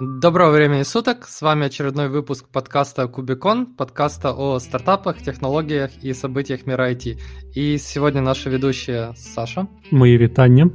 [0.00, 6.66] Доброго времени суток, с вами очередной выпуск подкаста Кубикон, подкаста о стартапах, технологиях и событиях
[6.66, 7.20] мира IT.
[7.54, 9.68] И сегодня наши ведущие Саша.
[9.90, 10.70] Мои витания.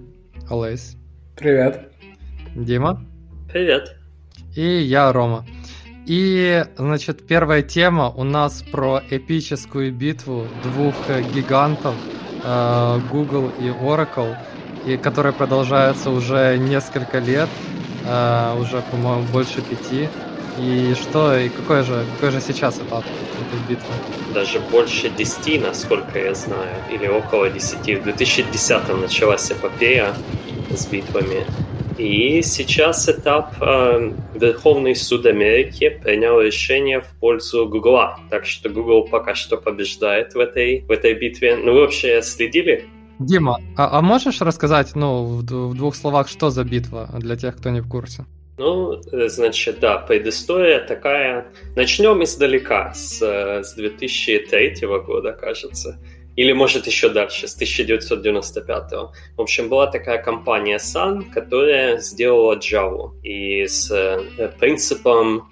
[0.50, 0.96] Олесь.
[1.36, 1.92] Привет.
[2.56, 3.04] Дима.
[3.52, 3.98] Привет.
[4.56, 5.46] И я, Рома.
[6.06, 10.94] И, значит, первая тема у нас про эпическую битву двух
[11.34, 11.96] гигантов
[12.44, 14.38] э, Google и Oracle,
[14.86, 17.50] и которая продолжается уже несколько лет–
[18.08, 20.10] э, уже, по-моему, больше пяти.
[20.60, 23.94] И что, и какой же, какой же сейчас этап этой битвы?
[24.34, 27.96] Даже больше десяти, насколько я знаю, или около десяти.
[27.96, 30.16] В 2010 началась эпопея
[30.72, 31.46] с битвами.
[31.98, 38.20] И сейчас этап э, Верховный суд Америки принял решение в пользу Гугла.
[38.30, 41.56] Так что Google пока что побеждает в этой, в этой битве.
[41.56, 42.86] Ну, вы вообще следили
[43.20, 47.58] Дима, а, а можешь рассказать, ну, в, в двух словах, что за битва для тех,
[47.58, 48.26] кто не в курсе?
[48.58, 51.48] Ну, э, значит, да, предыстория такая.
[51.76, 56.00] Начнем издалека, с, э, с 2003 года, кажется.
[56.36, 58.92] Или, может, еще дальше, с 1995.
[59.36, 63.12] В общем, была такая компания Sun, которая сделала Java.
[63.24, 65.50] И с э, принципом,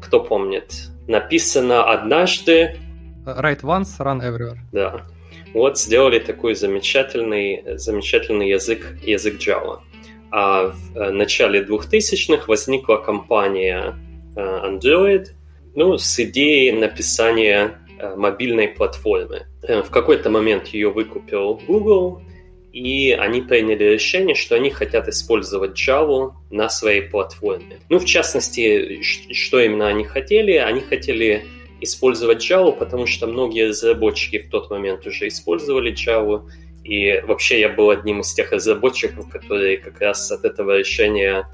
[0.00, 0.72] кто помнит,
[1.08, 2.76] написано однажды...
[3.24, 4.58] Write once, run everywhere.
[4.72, 5.06] Да
[5.54, 9.80] вот сделали такой замечательный, замечательный язык, язык Java.
[10.30, 13.96] А в э, начале 2000-х возникла компания
[14.36, 15.26] э, Android
[15.74, 19.46] ну, с идеей написания э, мобильной платформы.
[19.62, 22.22] В какой-то момент ее выкупил Google,
[22.72, 27.80] и они приняли решение, что они хотят использовать Java на своей платформе.
[27.88, 30.52] Ну, в частности, что именно они хотели?
[30.52, 31.44] Они хотели
[31.80, 36.48] использовать Java, потому что многие разработчики в тот момент уже использовали Java,
[36.84, 41.46] и вообще я был одним из тех разработчиков, которые как раз от этого решения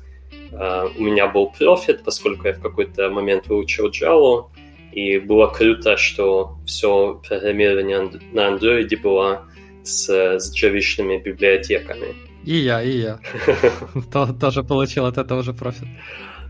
[0.52, 4.46] uh, у меня был профит, поскольку я в какой-то момент выучил Java,
[4.92, 9.44] и было круто, что все программирование на Android было
[9.82, 12.14] с, с джавишными библиотеками.
[12.44, 13.18] И я, и я.
[14.40, 15.88] Тоже получил от этого же профит.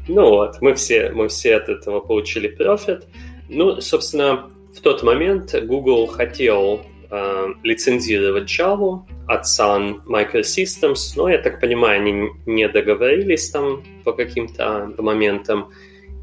[0.09, 3.07] Ну вот, мы все, мы все от этого получили профит.
[3.49, 11.39] Ну, собственно, в тот момент Google хотел э, лицензировать Java от Sun Microsystems, но, я
[11.39, 15.71] так понимаю, они не договорились там по каким-то моментам.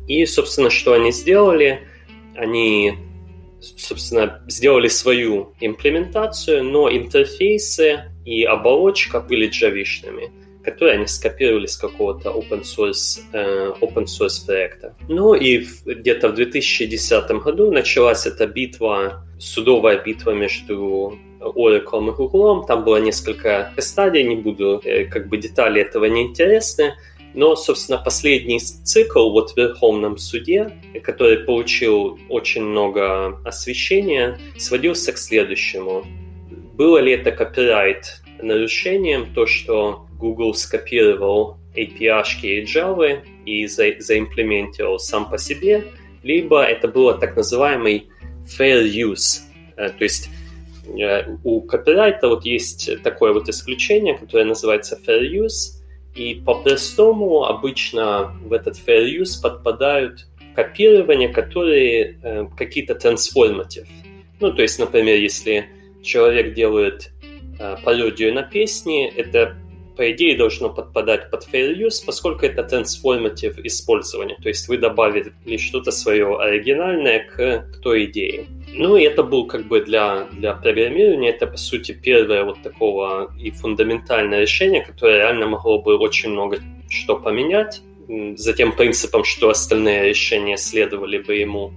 [0.07, 1.87] И, собственно, что они сделали?
[2.35, 2.93] Они,
[3.59, 12.29] собственно, сделали свою имплементацию, но интерфейсы и оболочка были джавишными которые они скопировали с какого-то
[12.29, 14.95] open source, э, open source проекта.
[15.09, 22.65] Ну и где-то в 2010 году началась эта битва, судовая битва между Oracle и Google.
[22.65, 26.93] Там было несколько стадий, не буду, э, как бы детали этого не интересны.
[27.35, 30.71] Но, собственно, последний цикл вот в Верховном суде,
[31.03, 36.05] который получил очень много освещения, сводился к следующему.
[36.75, 45.29] Было ли это копирайт нарушением, то, что Google скопировал API Java и за, заимплементировал сам
[45.29, 45.83] по себе,
[46.23, 48.07] либо это было так называемый
[48.57, 49.41] fair use.
[49.75, 50.29] Э, то есть
[50.97, 55.81] э, у копирайта вот есть такое вот исключение, которое называется fair use,
[56.15, 63.87] и по-простому обычно в этот fair use подпадают копирования, которые э, какие-то transformative.
[64.39, 65.65] Ну, то есть, например, если
[66.01, 67.11] человек делает
[67.83, 69.55] пародию на песни, это
[69.95, 74.37] по идее, должно подпадать под fair use, поскольку это transformative использование.
[74.41, 78.45] То есть вы добавили что-то свое оригинальное к, к той идее.
[78.73, 83.31] Ну, и это был как бы для, для программирования, это, по сути, первое вот такого
[83.39, 87.81] и фундаментальное решение, которое реально могло бы очень много что поменять.
[88.35, 91.71] За тем принципом, что остальные решения следовали бы ему.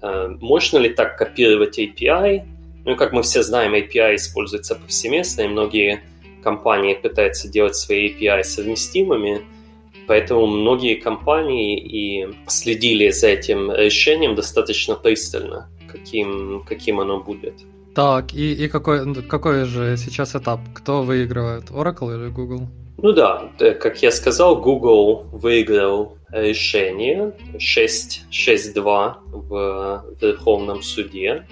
[0.00, 2.42] Э, можно ли так копировать API?
[2.84, 6.02] Ну, как мы все знаем, API используется повсеместно, и многие
[6.46, 9.40] компании пытаются делать свои API совместимыми,
[10.06, 17.54] поэтому многие компании и следили за этим решением достаточно пристально, каким, каким оно будет.
[17.94, 20.60] Так, и, и какой, какой же сейчас этап?
[20.72, 22.68] Кто выигрывает, Oracle или Google?
[23.02, 31.44] Ну да, как я сказал, Google выиграл решение 6-2 в Верховном суде,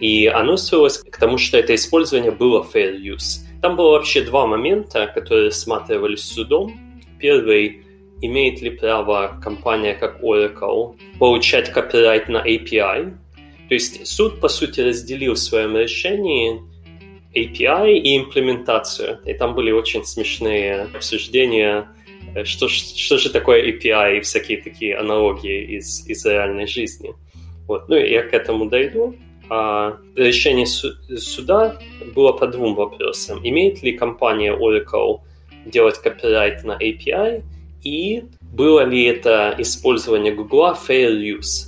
[0.00, 3.49] и оно свелось к тому, что это использование было fair use.
[3.62, 6.78] Там было вообще два момента, которые рассматривались судом.
[7.18, 7.82] Первый
[8.22, 13.16] имеет ли право компания как Oracle получать копирайт на API.
[13.68, 16.60] То есть суд, по сути, разделил в своем решении
[17.34, 19.20] API и имплементацию.
[19.24, 21.88] И там были очень смешные обсуждения
[22.44, 27.14] что, что же такое API и всякие такие аналогии из, из реальной жизни.
[27.66, 27.88] Вот.
[27.88, 29.16] Ну, я к этому дойду.
[29.50, 31.76] А решение суда
[32.14, 33.40] было по двум вопросам.
[33.42, 35.20] Имеет ли компания Oracle
[35.66, 37.42] делать копирайт на API,
[37.82, 41.66] и было ли это использование Google fair use.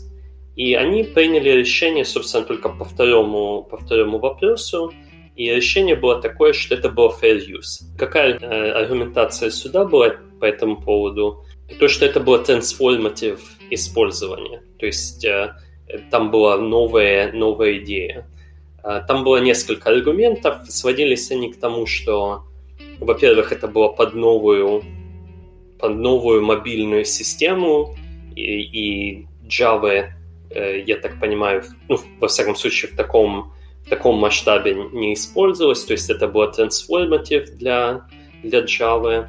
[0.54, 4.92] И они приняли решение, собственно, только по второму, по второму вопросу,
[5.34, 7.82] и решение было такое, что это было fair use.
[7.98, 11.44] Какая э, аргументация суда была по этому поводу?
[11.80, 13.40] То, что это было transformative
[13.70, 14.62] использование.
[14.78, 15.54] То есть э,
[16.10, 18.26] там была новая, новая идея.
[18.84, 20.66] Э, там было несколько аргументов.
[20.68, 22.44] Сводились они к тому, что,
[22.98, 24.82] во-первых, это было под новую,
[25.78, 27.96] под новую мобильную систему,
[28.34, 30.08] и, и Java,
[30.50, 33.52] э, я так понимаю, ну, во всяком случае, в таком
[33.84, 38.06] в таком масштабе не использовалось, то есть это было transformative для,
[38.44, 39.28] для Java.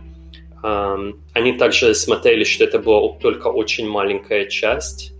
[1.33, 5.12] Они также смотрели, что это была только очень маленькая часть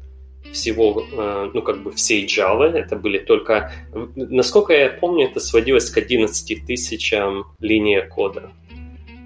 [0.53, 2.71] всего, uh, ну, как бы всей Java.
[2.71, 3.71] Это были только,
[4.15, 8.51] насколько я помню, это сводилось к 11 тысячам линий кода.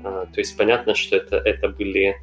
[0.03, 2.15] Uh, то есть понятно, что это, это были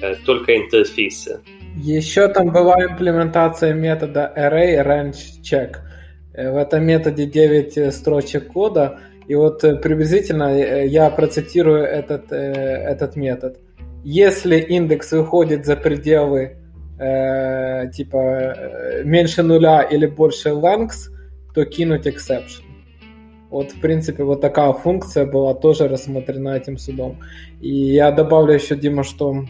[0.00, 1.40] uh, только интерфейсы.
[1.76, 5.76] Еще там была имплементация метода array range check–
[6.32, 12.32] Э, в этом методе 9 э, строчек кода, и вот э, приблизительно я процитирую этот,
[12.32, 13.58] этот метод.
[14.04, 16.56] Если индекс выходит за пределы
[17.00, 18.56] э, типа
[19.04, 21.10] меньше нуля или больше lengths,
[21.54, 22.62] то кинуть exception.
[23.50, 27.18] Вот, в принципе, вот такая функция была тоже рассмотрена этим судом.
[27.60, 29.44] И я добавлю еще, Дима, что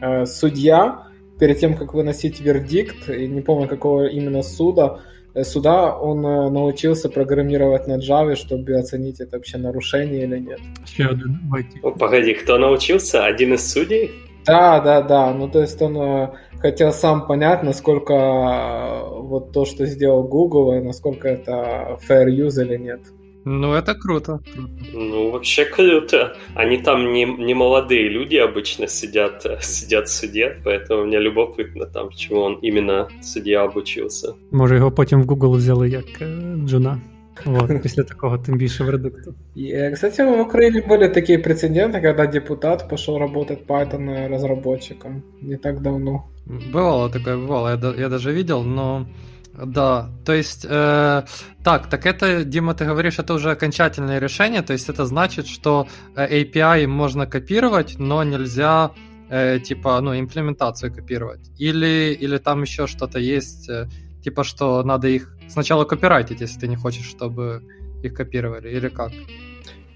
[0.00, 1.08] э, судья,
[1.40, 5.00] перед тем, как выносить вердикт, и не помню, какого именно суда,
[5.34, 10.60] Э, сюда он э, научился программировать на Java, чтобы оценить, это вообще нарушение или нет.
[10.86, 11.40] Еще один
[11.82, 13.24] О, погоди, кто научился?
[13.24, 14.10] Один из судей?
[14.46, 15.32] Да, да, да.
[15.34, 16.28] Ну, то есть он э,
[16.58, 18.14] хотел сам понять, насколько
[19.12, 23.00] вот то, что сделал Google, насколько это fair use или нет.
[23.44, 24.40] Ну, это круто.
[24.92, 26.36] Ну, вообще круто.
[26.54, 32.10] Они там не, не молодые люди обычно сидят, сидят в суде, поэтому мне любопытно там,
[32.10, 34.34] чему он именно судья обучился.
[34.50, 36.04] Може, його потім в Google взяли як
[36.66, 37.00] джуна.
[37.44, 39.34] Вот, після такого тим більше вердикту.
[39.56, 45.80] И, кстати, в Украине были такие прецеденты, когда депутат пошел работать Python разработчиком не так
[45.80, 46.24] давно.
[46.72, 47.68] Бывало такое, бывало.
[47.68, 49.06] Я, я даже видел, но
[49.66, 51.22] да, то есть, э,
[51.62, 55.86] так, так это, Дима, ты говоришь, это уже окончательное решение, то есть это значит, что
[56.16, 58.90] э, API можно копировать, но нельзя,
[59.28, 61.50] э, типа, ну, имплементацию копировать.
[61.58, 63.88] Или, или там еще что-то есть, э,
[64.22, 67.62] типа, что надо их сначала копирайтить, если ты не хочешь, чтобы
[68.02, 69.12] их копировали, или как?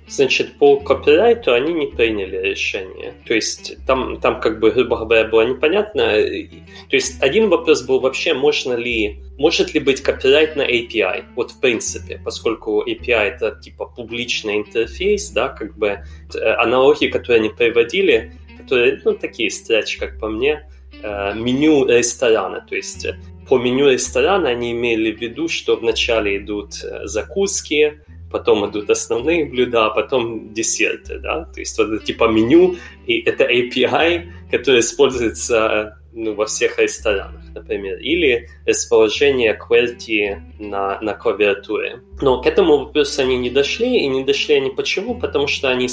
[0.08, 3.14] Значит, по копирайту они не приняли решение.
[3.26, 6.04] То есть там, там как бы, грубо говоря, было непонятно.
[6.04, 11.24] То есть один вопрос был вообще, можно ли, может ли быть копирайт на API?
[11.34, 15.88] Вот в принципе, поскольку API это типа публичный интерфейс, да, как бы
[16.34, 20.70] э, аналогии, которые они приводили, которые, ну, такие строчки, как по мне,
[21.02, 22.64] э, меню ресторана.
[22.68, 23.08] То есть
[23.48, 28.00] по меню ресторана они имели в виду, что вначале идут э, закуски,
[28.30, 32.76] потом идут основные блюда, а потом десерты, да, то есть вот это типа меню,
[33.06, 41.14] и это API, который используется ну, во всех ресторанах, например, или расположение QWERTY на, на
[41.14, 42.00] клавиатуре.
[42.22, 45.14] Но к этому вопросу они не дошли, и не дошли они почему?
[45.14, 45.88] Потому что они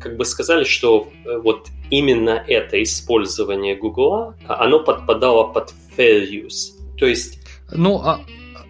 [0.00, 6.75] как бы сказали, что э, вот именно это использование Google, оно подпадало под fair use.
[6.98, 7.38] То есть
[7.72, 8.20] ну, а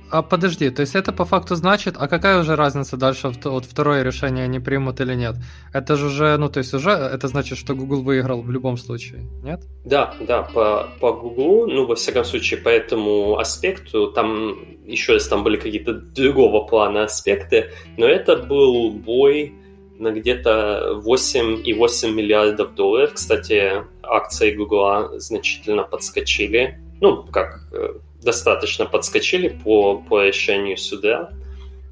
[0.08, 4.04] а подожди, то есть это по факту значит, а какая уже разница дальше, вот второе
[4.04, 5.34] решение они примут или нет?
[5.72, 9.22] Это же уже, ну то есть уже это значит, что Google выиграл в любом случае,
[9.42, 9.62] нет?
[9.84, 14.56] Да, да, по, по Google, ну во всяком случае по этому аспекту, там
[14.86, 19.54] еще раз там были какие-то другого плана аспекты, но это был бой
[19.98, 23.14] на где-то 8,8 миллиардов долларов.
[23.14, 26.78] Кстати, акции Google значительно подскочили.
[27.00, 27.94] Ну, как э,
[28.25, 31.29] достаточно подскочили по, по решению суда.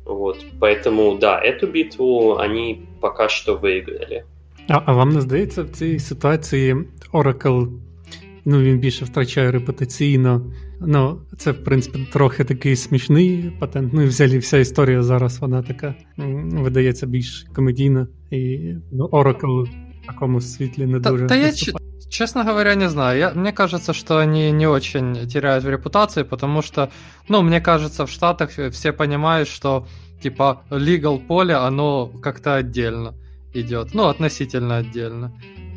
[0.06, 4.24] Вот, поэтому, да, эту битву они пока що виграли.
[4.68, 6.75] А, а вам не здається, в цій ситуації
[7.13, 7.68] Oracle
[8.46, 10.51] ну, він більше втрачає репутаційно.
[10.82, 13.94] Ну, це, в принципі, трохи такий смішний патент.
[13.94, 15.96] Ну і взагалі вся історія зараз вона така
[16.51, 18.08] видається більш комедійна.
[18.32, 21.28] І ну, Oracle в такому світлі не та, дуже.
[21.28, 21.51] Та я,
[22.10, 23.20] Честно говоря, не знаю.
[23.20, 26.89] Я, мне кажется, что они не очень теряют в репутации, потому что,
[27.28, 29.86] ну, мне кажется, в Штатах все понимают, что,
[30.24, 33.13] типа, legal поле, оно как-то отдельно
[33.54, 33.94] идет.
[33.94, 35.32] Ну, относительно отдельно.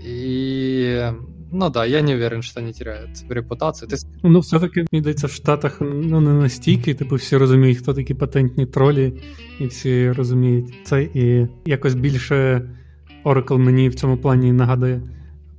[0.04, 1.12] И
[1.54, 3.88] Ну да, я не уверен, що вони теряють репутацію.
[3.88, 3.96] Ти...
[4.22, 8.66] Ну, все-таки, мені здається, в Штатах ну, не настільки, типу, всі розуміють, хто такі патентні
[8.66, 9.12] тролі,
[9.60, 11.02] і всі розуміють це.
[11.02, 12.68] І якось більше
[13.24, 15.00] Oracle мені в цьому плані нагадує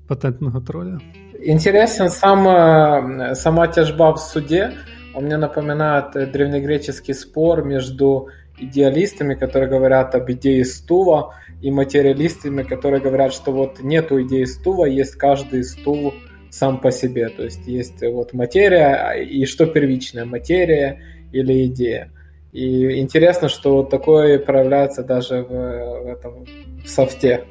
[0.08, 0.98] патентного троля.
[1.40, 4.72] Интересен сам, сама тяжба в суде.
[5.14, 13.00] Он мне напоминает древнегреческий спор между идеалистами, которые говорят об идее стула, и материалистами, которые
[13.00, 16.14] говорят, что вот нету идеи стула, есть каждый стул
[16.50, 17.28] сам по себе.
[17.28, 21.00] То есть есть вот материя, и что первичная, материя
[21.32, 22.10] или идея.
[22.52, 26.46] И интересно, что вот такое проявляется даже в, в этом
[26.84, 27.44] в софте.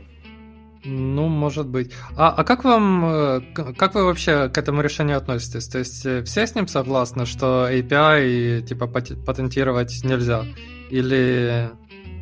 [0.84, 1.92] Ну, может быть.
[2.16, 3.40] А, а как вам, э,
[3.76, 5.68] как вы вообще к этому решению относитесь?
[5.68, 8.86] То есть э, все с ним согласны, что API типа
[9.26, 10.44] патентировать нельзя?
[10.90, 11.70] Или,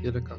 [0.03, 0.39] или как?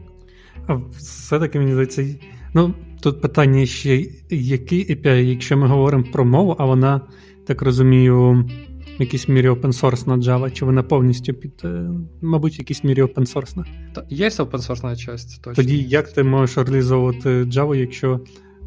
[0.67, 2.05] А все-таки мені здається,
[2.53, 7.01] ну тут питання ще, який API, якщо ми говоримо про мову, а вона,
[7.47, 11.90] так розумію, в якійсь мірі опенсорсна Java, чи вона повністю під, е,
[12.22, 13.64] мабуть, в якійсь мірі опенсорсна?
[14.08, 15.62] Є опенсорсна частина, точно.
[15.62, 18.20] Тоді як ти можеш реалізовувати Java, якщо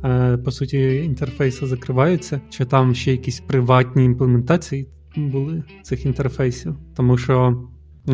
[0.04, 6.76] е, по суті інтерфейси закриваються, чи там ще якісь приватні імплементації були цих інтерфейсів?
[6.96, 7.64] Тому що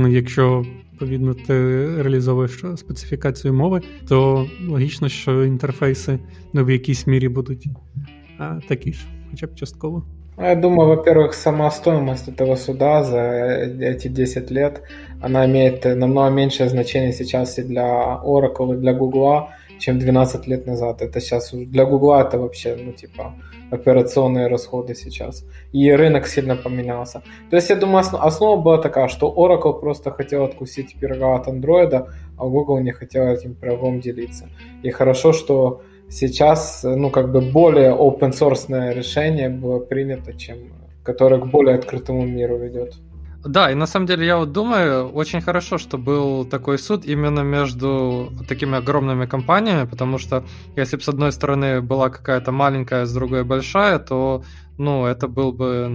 [0.09, 1.53] якщо відповідно ти
[2.01, 6.19] реалізовуєш специфікацію мови, то логічно, що інтерфейси
[6.53, 7.67] ну, в якійсь мірі будуть
[8.37, 10.14] а, такі ж, хоча б частково.
[10.37, 13.21] Я думаю, во-первых, сама стоимость этого суда за
[13.79, 14.81] эти 10 лет,
[15.21, 19.47] она имеет намного меньшее значение сейчас и для Oracle, и для Google,
[19.79, 21.01] чем 12 лет назад.
[21.01, 23.33] Это сейчас для Google это вообще, ну, типа,
[23.71, 25.45] операционные расходы сейчас.
[25.71, 27.21] И рынок сильно поменялся.
[27.49, 32.07] То есть, я думаю, основа была такая, что Oracle просто хотел откусить пирога от Android,
[32.37, 34.49] а Google не хотел этим пирогом делиться.
[34.83, 40.57] И хорошо, что сейчас, ну, как бы более open source решение было принято, чем
[41.03, 42.95] которое к более открытому миру ведет.
[43.45, 47.41] Да, и на самом деле я вот думаю, очень хорошо, что был такой суд именно
[47.41, 50.43] между такими огромными компаниями, потому что
[50.75, 54.43] если бы с одной стороны была какая-то маленькая, с другой большая, то
[54.79, 55.87] ну, это был бы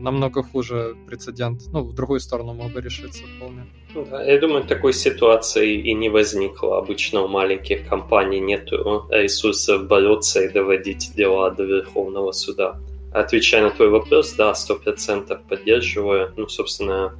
[0.00, 1.60] намного хуже прецедент.
[1.72, 3.66] Ну, в другую сторону мог бы решиться вполне.
[3.94, 6.78] Ну я думаю, такой ситуации и не возникло.
[6.78, 8.70] Обычно у маленьких компаний нет
[9.10, 12.78] ресурсов бороться и доводить дела до Верховного суда.
[13.12, 16.32] Отвечая на твой вопрос, да, сто процентов поддерживаю.
[16.36, 17.14] Ну, собственно,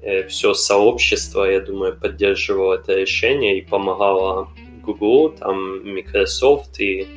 [0.00, 4.48] э, все сообщество, я думаю, поддерживало это решение и помогало
[4.84, 7.08] Google, там, Microsoft и,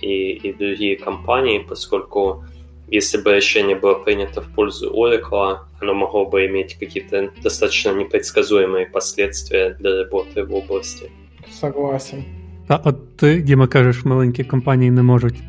[0.00, 2.44] и, и другие компании, поскольку
[2.93, 8.85] если бы решение было принято в пользу Oracle, оно могло бы иметь какие-то достаточно непредсказуемые
[8.85, 11.11] последствия для работы в области.
[11.51, 12.23] Согласен.
[12.67, 15.43] А от ти, Діма, кажеш, маленькі компанії не можуть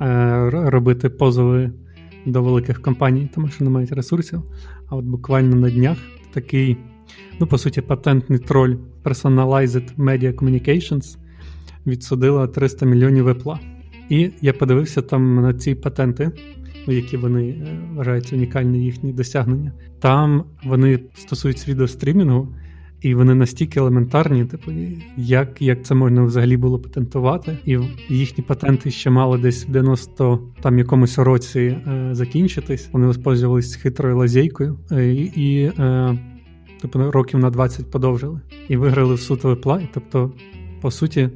[0.00, 1.70] Е, робити позови
[2.26, 4.42] до великих компаній, тому що не мають ресурсів.
[4.88, 5.98] А от буквально на днях
[6.32, 6.76] такий,
[7.40, 11.16] ну, по суті, патентний троль Personalized Media Communications
[11.86, 13.60] відсудила 300 мільйонів вепла.
[14.08, 16.30] І я подивився там на ці патенти,
[16.87, 19.71] які вони е, вважають унікальні їхні досягнення.
[19.99, 22.47] Там вони стосуються відеострімінгу,
[23.01, 24.71] і вони настільки елементарні, типу,
[25.17, 27.77] як як це можна взагалі було патентувати, і
[28.09, 32.89] їхні патенти ще мали десь в 90 там якомусь році е, закінчитись.
[32.91, 36.17] Вони використовувалися хитрою лазейкою е, і, е,
[36.81, 39.81] тобто, років на 20 подовжили і виграли в суд випла.
[39.93, 40.31] Тобто,
[40.81, 41.29] по суті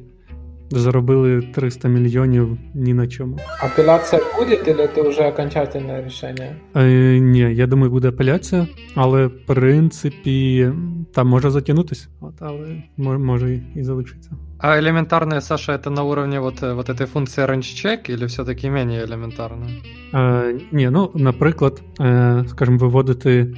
[0.73, 3.37] заробили 300 мільйонів ні на чому.
[3.63, 6.55] Апеляція буде, чи це вже окончательне рішення?
[6.75, 10.69] Е, Ні, я думаю, буде апеляція, але в принципі
[11.13, 14.31] там може затягнутися, от, але може і залишиться.
[14.61, 19.05] А элементарная, Саша, это на уровне вот, вот этой функции range check или все-таки менее
[19.05, 19.67] элементарно?
[20.13, 23.53] Е, Ні, ну, наприклад, е, скажімо, виводити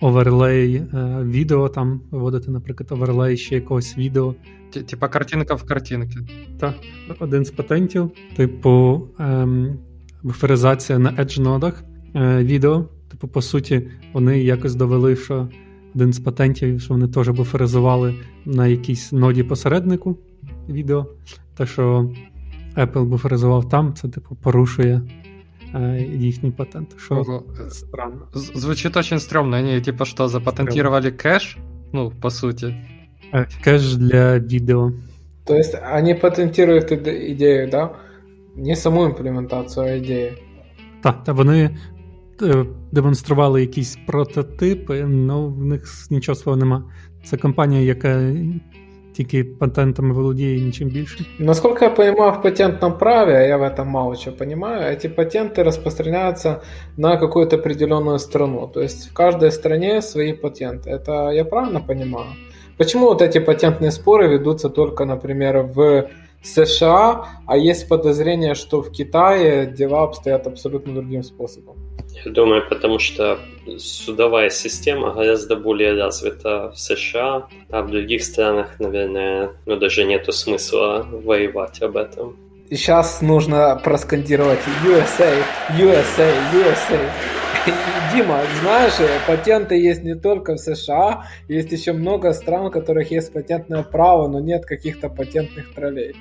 [0.00, 0.86] оверлей е,
[1.22, 4.34] відео, там виводити, наприклад, оверлей ще якогось відео.
[4.86, 6.18] Типа картинка в картинці.
[6.60, 6.74] Так,
[7.18, 9.78] один з патентів, типу, ем,
[10.22, 11.84] буферизація на edge нодах
[12.14, 12.84] е, відео.
[13.10, 15.48] Типу, по суті, вони якось довели, що
[15.94, 20.18] один з патентів, що вони теж буферизували на якійсь ноді посереднику
[20.68, 21.06] відео.
[21.56, 22.10] Те, що
[22.76, 25.02] Apple буферизував там, це типу порушує
[25.74, 26.96] Э, їхній патент.
[26.98, 27.44] Що Ого.
[27.68, 28.28] странно.
[28.34, 29.58] Звучит очень стрёмно.
[29.58, 31.58] Они типа что, запатентировали кэш?
[31.92, 32.74] Ну, по сути.
[33.34, 34.92] Э, кэш для видео.
[35.46, 37.90] То есть они патентируют идею, да?
[38.56, 40.32] Не саму імплементацію, а ідею.
[41.02, 41.70] Так, та вони
[42.42, 46.84] е, демонстрували якісь прототипи, але в них нічого свого нема.
[47.24, 48.32] Це компанія, яка
[49.12, 51.24] тільки патентами володіє і нічим більше.
[51.38, 55.62] Насколько я понимаю, в патентном праве, а я в этом мало чего понимаю, эти патенты
[55.62, 56.60] распространяются
[56.96, 58.70] на какую-то определенную страну.
[58.74, 60.90] То есть в каждой стране свои патенты.
[60.90, 62.26] Это я правильно понимаю?
[62.77, 66.09] Почему вот эти патентные споры ведутся только, например, в
[66.43, 71.75] США, а есть подозрение, что в Китае дела обстоят абсолютно другим способом?
[72.23, 73.39] Я думаю, потому что
[73.77, 80.31] судовая система гораздо более развита в США, а в других странах, наверное, ну, даже нету
[80.31, 82.37] смысла воевать об этом.
[82.69, 85.33] И сейчас нужно проскандировать USA,
[85.77, 86.99] USA, USA.
[88.13, 88.93] Дима, знаешь,
[89.27, 94.27] патенты есть не только в США, есть еще много стран, у которых есть патентное право,
[94.27, 96.15] но нет каких-то патентных троллей.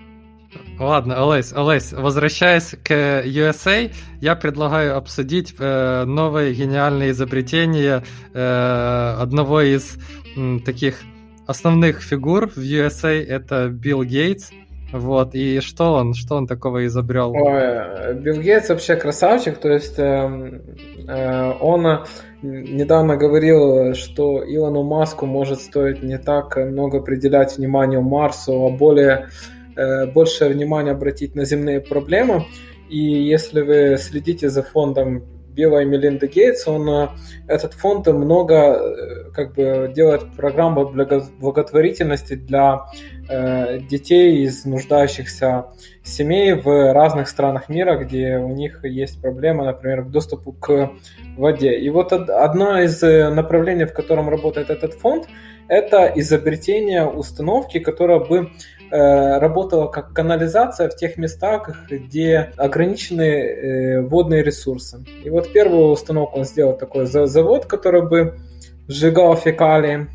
[0.78, 2.90] Ладно, Олесь, Олесь, возвращаясь к
[3.24, 9.96] USA, я предлагаю обсудить э, новое гениальное изобретение э, одного из
[10.36, 11.00] м, таких
[11.46, 14.50] основных фигур в USA, это Билл Гейтс.
[14.94, 17.32] Вот, и что он, что он такого изобрел?
[17.32, 20.60] Ой, Билл Гейтс вообще красавчик, то есть э,
[21.08, 22.04] э, он
[22.42, 29.28] недавно говорил, что Илону Маску может стоить не так много определять внимание Марсу, а более
[29.76, 32.46] Э, больше внимания обратить на земные проблемы.
[32.88, 37.08] И если вы следите за фондом Билла и Мелинда Гейтс, он, э,
[37.46, 42.80] этот фонд много э, как бы делает программы благотворительности для
[43.28, 45.66] э, детей из нуждающихся
[46.02, 50.90] семей в разных странах мира, где у них есть проблемы, например, к доступу к
[51.36, 51.78] воде.
[51.78, 55.26] И вот одно из направлений, в котором работает этот фонд,
[55.68, 58.50] это изобретение установки, которая бы
[58.94, 65.04] Э, работала как канализация в тех местах, где ограничены э, водные ресурсы.
[65.24, 68.38] И вот первую установку он сделал такой завод, который бы
[68.86, 70.06] сжигал фекалии.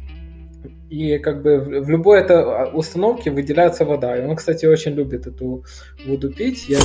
[0.89, 4.17] И как бы в любой этой а, установке выделяется вода.
[4.17, 5.63] И он, кстати, очень любит эту
[6.07, 6.67] воду пить.
[6.67, 6.79] Я,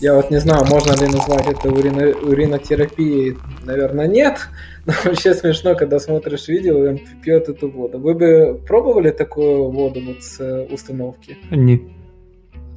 [0.00, 3.36] я вот не знаю, можно ли назвать это урино, уринотерапией.
[3.64, 4.48] Наверное, нет.
[4.86, 7.98] Но вообще смешно, когда смотришь видео, он пьет эту воду.
[7.98, 11.38] Вы бы пробовали такую воду вот с э, установки?
[11.50, 11.80] Нет.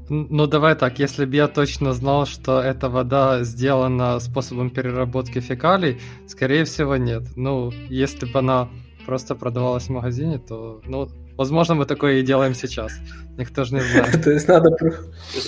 [0.10, 5.99] Ну, давай так, если бы я точно знал, что эта вода сделана способом переработки фекалий,
[6.27, 7.23] скорее всего, нет.
[7.36, 8.69] Ну, если бы она
[9.08, 12.91] просто продавалась в магазине, то, ну, возможно, мы такое и делаем сейчас.
[13.38, 14.24] Никто же не знает.
[14.24, 14.70] То есть надо...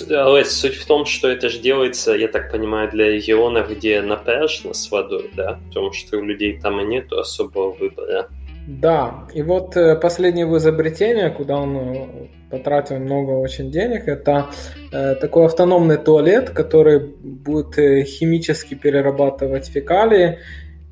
[0.08, 4.72] Лес, суть в том, что это же делается, я так понимаю, для регионов, где напряжно
[4.72, 5.58] с водой, да?
[5.68, 8.28] Потому что у людей там и нету особого выбора.
[8.66, 12.06] Да, и вот э, последнее его изобретение, куда он э,
[12.50, 14.46] потратил много очень денег, это
[14.92, 20.38] э, такой автономный туалет, который будет химически перерабатывать фекалии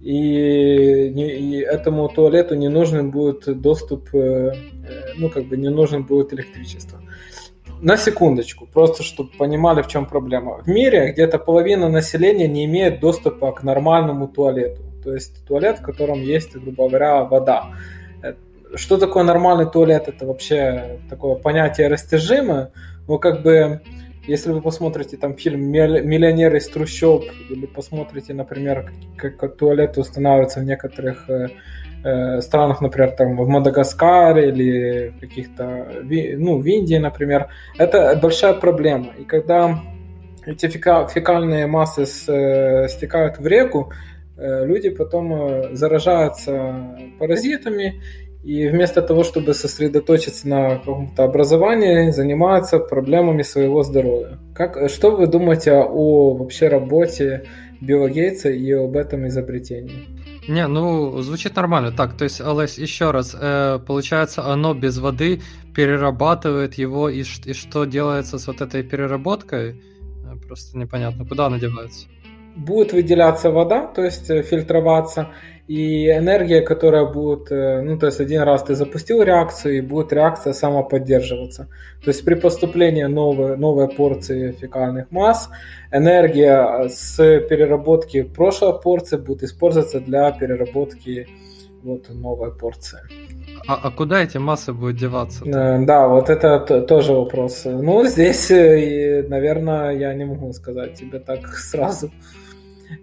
[0.00, 4.52] и, и этому туалету не нужен будет доступ, э,
[5.16, 7.00] ну как бы не нужен будет электричество.
[7.80, 10.62] На секундочку, просто чтобы понимали, в чем проблема.
[10.62, 14.82] В мире где-то половина населения не имеет доступа к нормальному туалету.
[15.04, 17.70] То есть туалет, в котором есть, грубо говоря, вода.
[18.22, 18.34] Э,
[18.74, 20.08] что такое нормальный туалет?
[20.08, 22.72] Это вообще такое понятие растяжимое.
[23.08, 23.80] Но как бы
[24.28, 30.60] если вы посмотрите там фильм «Миллионер из трущоб» или посмотрите, например, как, как туалеты устанавливаются
[30.60, 31.48] в некоторых э,
[32.04, 39.14] э, странах, например, там в Мадагаскаре или каких-то, ну, в Индии, например, это большая проблема.
[39.18, 39.80] И когда
[40.44, 43.92] эти фекальные массы с, э, стекают в реку,
[44.36, 48.02] э, люди потом заражаются паразитами,
[48.42, 54.38] и вместо того, чтобы сосредоточиться на каком-то образовании, занимаются проблемами своего здоровья.
[54.54, 57.46] Как, что вы думаете о вообще работе
[57.80, 60.06] Билла Гейтса и об этом изобретении?
[60.48, 61.92] Не, ну, звучит нормально.
[61.92, 65.42] Так, то есть, Олесь, еще раз, э, получается, оно без воды
[65.74, 69.82] перерабатывает его, и, и что делается с вот этой переработкой?
[70.24, 72.06] Э, просто непонятно, куда она девается?
[72.58, 75.28] Будет выделяться вода, то есть э, фильтроваться,
[75.68, 80.12] и энергия, которая будет, э, ну, то есть один раз ты запустил реакцию, и будет
[80.12, 81.68] реакция самоподдерживаться.
[82.02, 85.50] То есть при поступлении новой, новой порции фекальных масс,
[85.92, 91.28] энергия с переработки прошлой порции будет использоваться для переработки
[91.82, 93.00] вот новой порции.
[93.66, 95.44] А, а куда эти массы будут деваться?
[95.44, 95.50] -то?
[95.50, 97.64] Э, да, вот это тоже вопрос.
[97.66, 102.10] Ну, здесь, э, наверное, я не могу сказать тебе так сразу.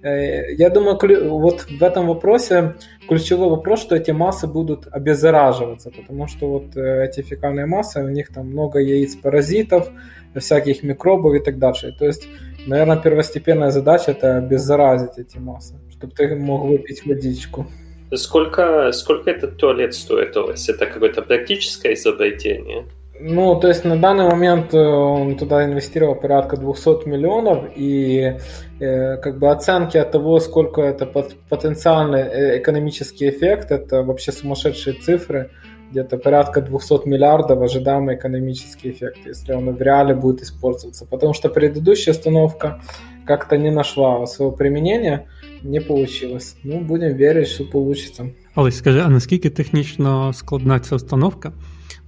[0.02, 0.98] Э, я думаю,
[1.30, 2.76] вот в этом вопросе
[3.08, 8.10] ключевой вопрос, что эти массы будут обеззараживаться, потому что вот э, эти фекальные массы, у
[8.10, 9.90] них там много яиц паразитов,
[10.36, 11.96] всяких микробов и так дальше.
[11.98, 12.28] То есть,
[12.68, 17.68] наверное, первостепенная задача это обеззаразить эти массы, чтобы ты мог выпить водичку.
[18.14, 20.70] Сколько, сколько этот туалет стоит у вас?
[20.70, 22.86] Это какое-то практическое изобретение?
[23.20, 28.38] Ну, то есть на данный момент э, он туда инвестировал порядка 200 миллионов, и
[28.80, 31.06] э, как бы оценки от того, сколько это
[31.50, 35.50] потенциальный э, экономический эффект, это вообще сумасшедшие цифры,
[35.92, 41.06] где-то порядка 200 миллиардов ожидаемый экономический эффект, если он в реале будет использоваться.
[41.06, 42.82] Потому что предыдущая установка
[43.26, 45.28] как-то не нашла своего применения,
[45.64, 46.58] не получилось.
[46.64, 48.26] Ну, будем верить, що получится.
[48.56, 51.52] Олесь, скажи, а наскільки технічно складна ця установка?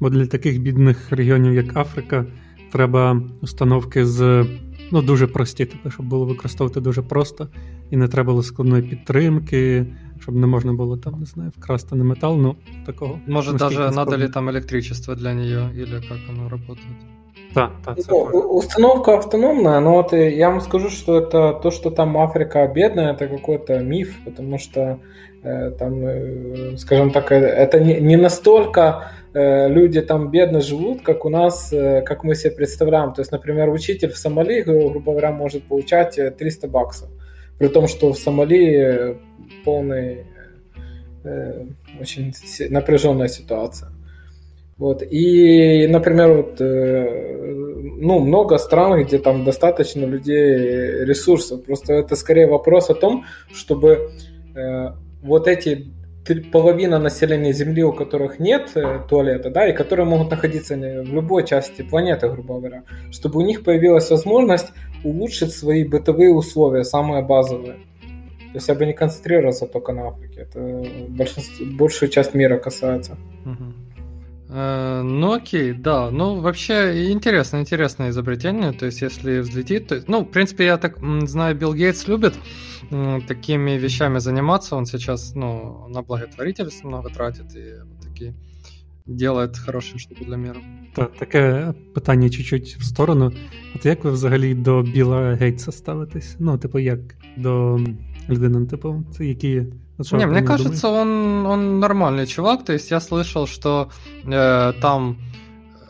[0.00, 2.26] Бо для таких бідних регіонів, як Африка,
[2.72, 4.46] треба установки з
[4.92, 7.48] ну, дуже прості, тобто, щоб було використовувати дуже просто,
[7.90, 9.86] і не треба було складної підтримки,
[10.20, 13.18] щоб не можна було там, не знаю, вкрасти на метал, ну такого.
[13.26, 16.96] Може, навіть надо ли там електричество для нее, или как оно работает?
[17.54, 18.16] Да, да, ну,
[18.56, 23.28] установка автономная, но вот я вам скажу, что это то, что там Африка бедная, это
[23.28, 24.98] какой-то миф, потому что
[25.42, 31.01] э, там, э, скажем так, э, это не, не настолько э, люди там бедно живут,
[31.01, 33.13] как у нас, э, как мы себе представляем.
[33.13, 37.09] То есть, например, учитель в Сомали, грубо говоря, может получать 300 баксов,
[37.57, 39.17] при том, что в Сомали
[39.63, 40.25] полный
[41.23, 41.65] э,
[41.99, 42.33] очень
[42.69, 43.89] напряженная ситуация.
[44.77, 45.01] Вот.
[45.01, 47.53] И, например, вот, э,
[47.99, 51.63] ну, много стран, где там достаточно людей, ресурсов.
[51.63, 54.11] Просто это скорее вопрос о том, чтобы
[54.55, 54.89] э,
[55.23, 55.87] вот эти
[56.35, 61.45] половина населения Земли, у которых нет э, туалета, да, и которые могут находиться в любой
[61.45, 64.67] части планеты, грубо говоря, чтобы у них появилась возможность
[65.03, 67.73] улучшить свои бытовые условия, самые базовые.
[67.73, 70.41] То есть я бы не концентрировался только на Африке.
[70.41, 70.83] Это
[71.77, 73.17] большую часть мира касается.
[73.45, 73.86] Угу.
[74.48, 76.10] Э, ну окей, да.
[76.10, 78.72] Ну вообще интересно, интересное изобретение.
[78.72, 82.34] То есть если взлетит, то ну в принципе я так знаю, Билл Гейтс любит
[83.26, 84.76] такими вещами заниматься.
[84.76, 88.34] Он сейчас ну на благотворительство много тратит и вот такие
[89.06, 90.60] делает хороші штуки для миру.
[90.94, 93.32] Так, таке питання чуть-чуть в сторону.
[93.74, 96.36] От як ви взагалі до Біла Гейтса ставитесь?
[96.38, 97.00] Ну, типу, як
[97.36, 97.80] до
[98.28, 99.62] людини, типу, це які
[100.11, 102.65] не, мне кажется, он, он нормальный чувак.
[102.65, 103.89] То есть я слышал, что
[104.25, 105.17] э, там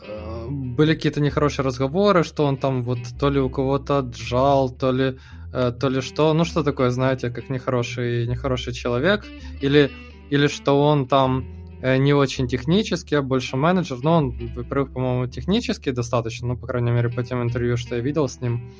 [0.06, 4.92] э, были какие-то нехорошие разговоры, что он там вот то ли у кого-то отжал, то
[4.92, 5.18] ли,
[5.52, 6.32] э, то ли что.
[6.32, 9.26] Ну, что такое, знаете, как нехороший, нехороший человек.
[9.60, 9.90] Или,
[10.30, 11.44] или что он там
[11.82, 13.98] э, не очень технический, а больше менеджер.
[14.02, 18.00] Но он, во-первых, по-моему, технический достаточно, ну, по крайней мере, по тем интервью, что я
[18.00, 18.72] видел с ним.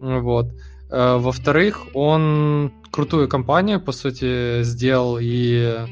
[0.00, 0.46] Вот.
[0.46, 5.85] Э, во-вторых, он крутую компанию, по сути, сделал и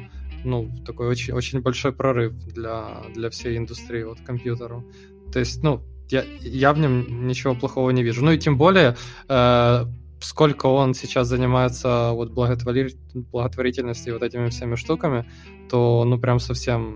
[0.44, 4.84] ну, такой очень, очень большой прорыв для, для всей индустрии вот компьютеру.
[5.32, 8.24] То есть, ну, я, я в нем ничего плохого не вижу.
[8.24, 8.96] Ну и тем более,
[9.30, 9.86] э,
[10.20, 12.96] сколько он сейчас занимается вот благотвори...
[13.14, 15.26] благотворительностью вот этими всеми штуками,
[15.70, 16.96] то ну прям совсем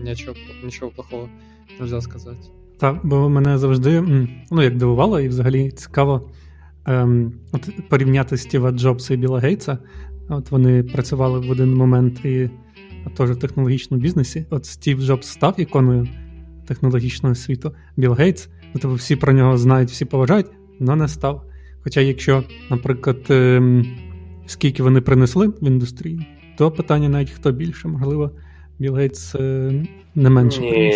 [0.00, 1.28] нічого, нічого плохого
[1.80, 2.48] нельзя сказати.
[2.78, 4.02] Так, бо мене завжди
[4.50, 6.30] ну як дивувало, і взагалі цікаво
[6.85, 9.77] Ем, от порівняти Стіва Джобса і Біла Гейтса.
[10.29, 12.49] От вони працювали в один момент і
[13.17, 14.45] теж в технологічному бізнесі.
[14.49, 16.07] От Стів Джобс став іконою
[16.67, 17.71] технологічного світу.
[17.97, 20.47] Біл Гейтс, ну, тобто всі про нього знають, всі поважають,
[20.81, 21.43] але не став.
[21.83, 23.85] Хоча, якщо, наприклад, ем,
[24.45, 26.19] скільки вони принесли в індустрію,
[26.57, 28.31] то питання навіть хто більше, можливо,
[28.79, 29.71] Білл Гейтс е,
[30.15, 30.59] не менше.
[30.59, 30.95] приніс.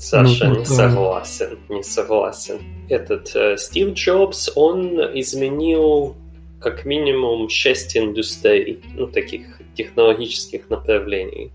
[0.00, 2.58] Саша, ну, не согласен, не согласен.
[2.88, 6.16] Этот э, Стив Джобс, он изменил
[6.58, 11.52] как минимум шесть индустрий, ну, таких технологических направлений.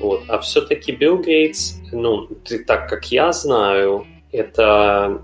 [0.00, 0.22] Вот.
[0.28, 5.20] А все-таки Билл Гейтс, ну, ты, так как я знаю, это,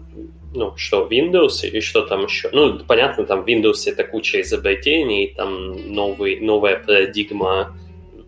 [0.55, 2.51] ну, что, Windows или что там еще?
[2.53, 7.75] Ну, понятно, там Windows это куча изобретений, там новый, новая парадигма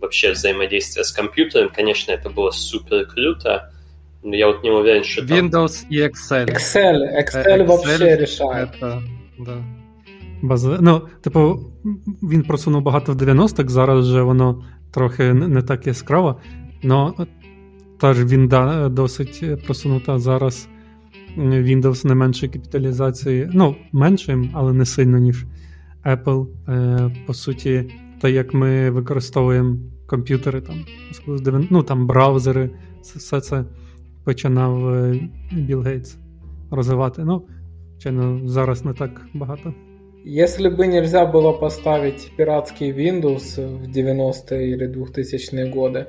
[0.00, 1.68] вообще взаимодействия с компьютером.
[1.68, 3.70] Конечно, это было супер круто,
[4.22, 5.90] я вот не уверен, что Windows там...
[5.90, 6.46] и Excel.
[6.46, 7.02] Excel.
[7.18, 8.70] Excel, Excel вообще решает.
[8.74, 9.02] Это,
[9.38, 9.64] да.
[10.42, 10.78] Бази...
[10.80, 11.60] Ну, типу,
[12.22, 16.40] він просунув багато в 90-х, зараз вже воно трохи не так яскраво.
[16.82, 17.14] Но
[18.00, 20.68] теж він да, досить просунута зараз.
[21.38, 25.46] Windows не меншої капіталізації, ну, меншим, але не сильно, ніж
[26.04, 26.46] Apple.
[26.68, 30.84] Е, По суті, те, як ми використовуємо комп'ютери, там,
[31.70, 32.70] ну, там браузери,
[33.02, 33.64] все це
[34.30, 35.04] починав
[35.52, 36.16] Білл Гейтс
[36.70, 37.22] розвивати.
[37.24, 37.42] Ну,
[37.92, 39.74] звичайно, зараз не так багато.
[40.24, 46.06] Если бы нельзя было поставить пиратский Windows в 90-е или 2000-е годы,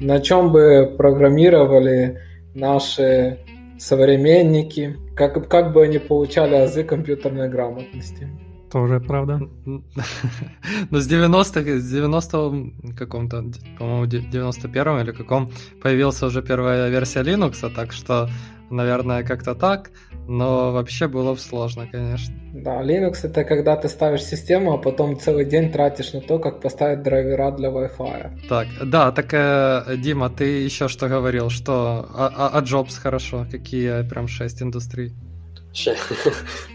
[0.00, 2.18] на чем бы программировали
[2.54, 3.38] наши
[3.78, 8.28] современники, как, как бы они получали азы компьютерной грамотности?
[8.74, 9.40] Тоже правда.
[10.90, 13.44] Ну, с 90-х, с 90 каком-то,
[13.78, 18.28] по-моему, 91-м или каком появился уже первая версия Linux, так что,
[18.70, 19.90] наверное, как-то так,
[20.28, 22.34] но вообще было сложно, конечно.
[22.52, 26.60] Да, Linux это когда ты ставишь систему, а потом целый день тратишь на то, как
[26.60, 28.48] поставить драйвера для Wi-Fi.
[28.48, 33.46] Так, да, так, э, Дима, ты еще что говорил, что а, а, а Jobs хорошо,
[33.48, 35.14] какие прям шесть индустрий?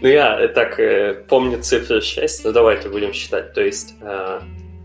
[0.02, 3.52] Ну, я так э, помню цифру 6, но давайте будем считать.
[3.54, 4.40] То есть э,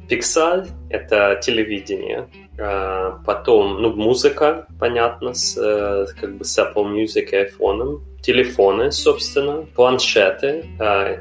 [0.10, 5.56] Pixar— это телевидение, э, потом, ну, музыка, понятно, с,
[6.20, 10.66] как бы с Apple Music и iPhone, телефоны, собственно, планшеты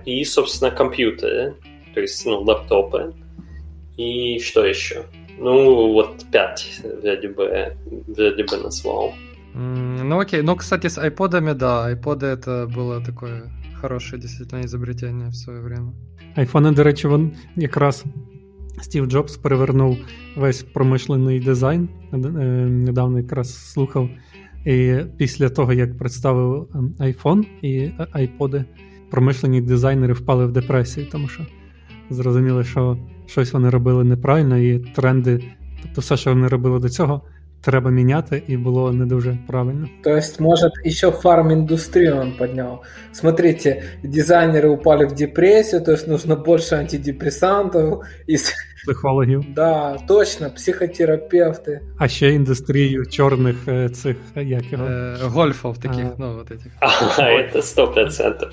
[0.07, 1.55] и, собственно, компьютеры,
[1.95, 3.13] то есть, ну, лаптопы.
[3.97, 5.05] И что еще?
[5.39, 7.77] Ну, вот пять вроде бы,
[8.07, 9.15] вроде бы назвал.
[9.56, 15.36] Ну окей, ну кстати с айподами, да, айподы это было такое хорошее действительно изобретение в
[15.36, 15.94] своє время.
[16.36, 18.06] Айфони, до речі, він якраз
[18.82, 19.98] Стів Джобс перевернув
[20.36, 21.90] весь промишлений дизайн.
[22.14, 24.10] Е, недавно якраз слухав.
[24.66, 26.68] І після того, як представив
[27.00, 28.66] iPhone і айподи,
[29.12, 31.46] промишлені дизайнери впали в депресію, тому що
[32.10, 35.44] зрозуміли, що щось вони робили неправильно, і тренди,
[35.84, 37.22] тобто все, що вони робили до цього,
[37.64, 39.88] треба міняти, і було не дуже правильно.
[40.04, 42.84] То есть, может, еще фарм-индустрию он поднял.
[43.12, 48.04] Смотрите, дизайнеры упали в депрессию, то есть нужно больше антидепрессантов.
[48.30, 48.38] И...
[48.84, 49.46] Психологів.
[49.56, 51.82] Да, точно, психотерапевти.
[51.98, 53.56] А ще індустрію чорних
[53.94, 54.86] цих, як його?
[54.86, 56.16] Е, гольфов таких, а...
[56.18, 56.72] ну, вот этих.
[57.18, 58.50] А, это сто процентов.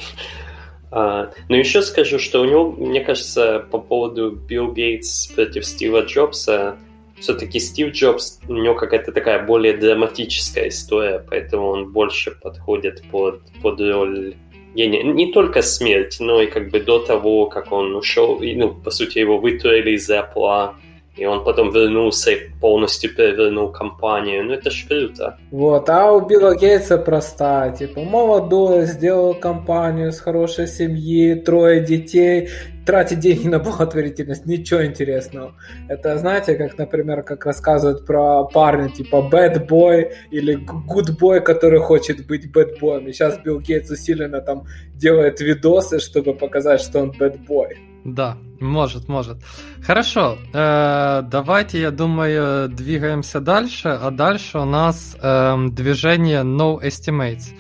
[0.90, 6.00] А, но еще скажу, что у него, мне кажется, по поводу Билл Гейтс против Стива
[6.00, 6.74] Джобса,
[7.21, 13.41] все-таки Стив Джобс, у него какая-то такая более драматическая история, поэтому он больше подходит под,
[13.61, 14.35] под роль
[14.75, 18.73] не, не только смерть, но и как бы до того, как он ушел, и, ну,
[18.73, 20.71] по сути, его вытурили из Apple,
[21.17, 24.45] и он потом вернулся и полностью перевернул компанию.
[24.45, 25.37] Ну, это ж круто.
[25.51, 27.75] Вот, а у Билла Гейтса простая.
[27.75, 32.49] Типа, молодой, сделал компанию с хорошей семьи, трое детей,
[32.85, 35.55] тратить деньги на благотворительность, ничего интересного.
[35.87, 41.79] Это, знаете, как, например, как рассказывают про парня, типа bad boy или good boy, который
[41.79, 43.07] хочет быть bad boy.
[43.07, 44.65] И сейчас Билл Гейтс усиленно там
[44.95, 47.69] делает видосы, чтобы показать, что он bad boy.
[48.03, 49.37] Да, может, может.
[49.85, 57.53] Хорошо, э, давайте, я думаю, двигаемся дальше, а дальше у нас э, движение No Estimates.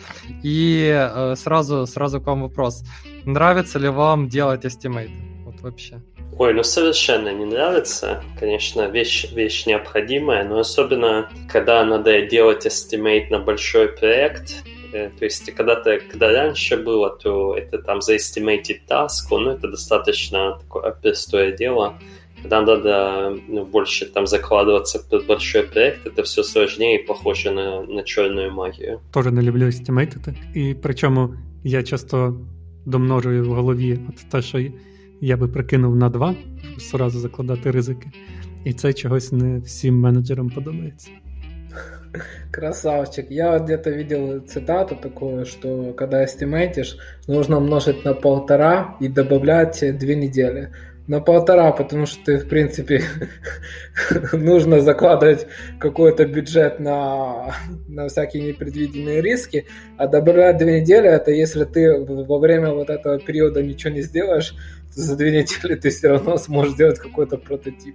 [0.43, 2.83] И э, сразу, сразу к вам вопрос.
[3.24, 5.12] Нравится ли вам делать эстимейты?
[5.44, 6.00] Вот вообще.
[6.38, 8.22] Ой, ну совершенно не нравится.
[8.40, 14.64] Конечно, вещь, вещь необходимая, но особенно, когда надо делать эстимейт на большой проект,
[14.96, 19.68] Э, то есть, когда-то, когда раньше было, то это там за estimated task, ну, это
[19.68, 21.98] достаточно такое простое дело.
[22.42, 27.82] Когда надо ну, больше там закладываться под большой проект, это все сложнее и похоже на,
[27.82, 29.00] на черную магію.
[29.10, 30.34] Тоже не люблю естімейтити.
[30.54, 32.34] І причому я часто
[32.85, 34.65] домножую в голові от те, що
[35.21, 38.09] я би прикинув на два, щоб зразу закладати ризики.
[38.63, 41.09] І це чогось не всім менеджерам подобається.
[42.51, 43.31] Красавчик.
[43.31, 50.15] Я где-то видел цитату такую, что когда эстимейтишь, нужно умножить на полтора и добавлять две
[50.15, 50.69] недели.
[51.06, 53.00] На полтора, потому что ты, в принципе,
[54.32, 55.46] нужно закладывать
[55.78, 57.54] какой-то бюджет на,
[57.86, 59.66] на всякие непредвиденные риски,
[59.98, 64.56] а добавлять две недели, это если ты во время вот этого периода ничего не сделаешь,
[64.94, 67.94] то за две недели ты все равно сможешь сделать какой-то прототип.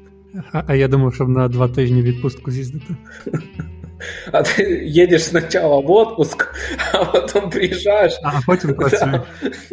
[0.54, 2.95] А, а я думав, щоб на два тижні відпустку з'їздити.
[4.32, 6.54] А ты едешь сначала в отпуск,
[6.92, 8.12] а потом приезжаешь.
[8.22, 9.26] А потом да.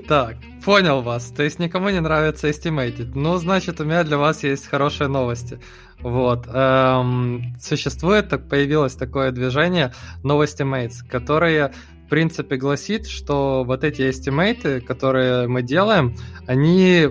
[0.08, 1.32] Так, понял вас.
[1.32, 3.12] То есть никому не нравится estimated.
[3.16, 5.60] Ну, значит, у меня для вас есть хорошие новости.
[6.00, 6.48] Вот.
[6.52, 11.74] Эм, существует, так появилось такое движение новости Mates, которое
[12.06, 17.08] в принципе гласит, что вот эти эстимейты, которые мы делаем, они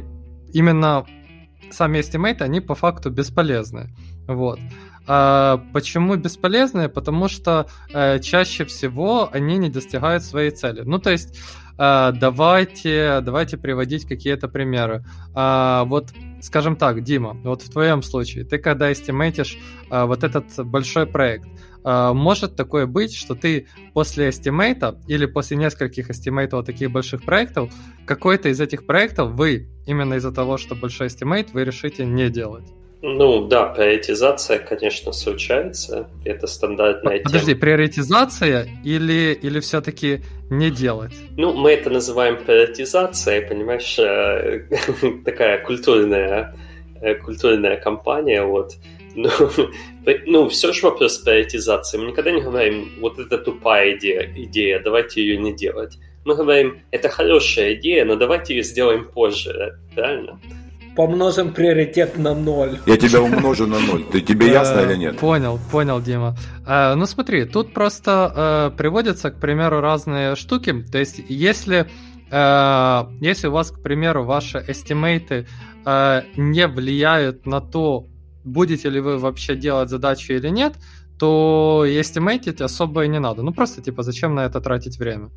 [0.52, 1.06] именно
[1.70, 3.94] сами эстимейты, они по факту бесполезны.
[4.28, 4.60] Вот.
[5.06, 6.88] А почему бесполезные?
[6.88, 10.82] Потому что э, чаще всего они не достигают своей цели.
[10.84, 11.38] Ну, то есть,
[11.78, 15.04] э, давайте, давайте приводить какие-то примеры.
[15.34, 16.10] А, вот,
[16.40, 19.58] скажем так, Дима, вот в твоем случае, ты когда estimate ишь
[19.90, 21.48] э, вот этот большой проект,
[21.84, 27.24] может такое быть, что ты после estimate а или после нескольких estimate ов таких больших
[27.24, 27.72] проектов,
[28.06, 32.72] какой-то из этих проектов вы, именно из-за того, что большой estimate, вы решите не делать?
[33.04, 36.08] Ну да, приоритизация, конечно, случается.
[36.24, 37.60] Это стандартная Подожди, тема.
[37.60, 41.12] приоритизация или, или все-таки не делать?
[41.36, 44.68] Ну, мы это называем приоритизацией, понимаешь, э,
[45.24, 46.54] такая культурная,
[47.00, 48.76] э, культурная компания, вот.
[49.16, 49.30] Ну,
[50.26, 51.98] ну, все же вопрос приоритизации.
[51.98, 55.98] Мы никогда не говорим, вот это тупая идея, идея, давайте ее не делать.
[56.24, 60.38] Мы говорим, это хорошая идея, но давайте ее сделаем позже, правильно?
[60.96, 62.78] Помножим приоритет на ноль.
[62.86, 64.04] Я тебя умножу на ноль.
[64.04, 65.18] Ты тебе ясно Э, или нет?
[65.18, 66.36] Понял, понял, Дима.
[66.66, 70.84] Э, Ну смотри, тут просто э, приводятся, к примеру, разные штуки.
[70.92, 71.86] То есть, если,
[72.30, 75.46] если у вас, к примеру, ваши эстимейты
[75.84, 78.06] не влияют на то,
[78.44, 80.74] будете ли вы вообще делать задачу или нет,
[81.18, 83.42] то эстимейтить особо и не надо.
[83.42, 85.30] Ну просто, типа, зачем на это тратить время?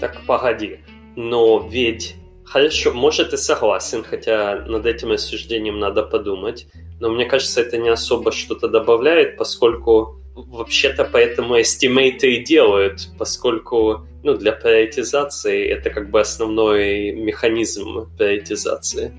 [0.00, 0.80] Так, погоди.
[1.16, 2.16] Но ведь...
[2.52, 6.66] Хорошо, может, и согласен, хотя над этим рассуждением надо подумать.
[7.00, 14.06] Но мне кажется, это не особо что-то добавляет, поскольку вообще-то поэтому эстимейты и делают, поскольку
[14.22, 19.12] ну, для приоритизации это как бы основной механизм приоритизации.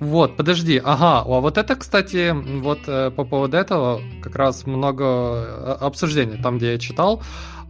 [0.00, 5.04] Вот, подожди, ага, а вот это, кстати, вот э, по поводу этого как раз много
[5.04, 7.22] э, обсуждений, там, где я читал.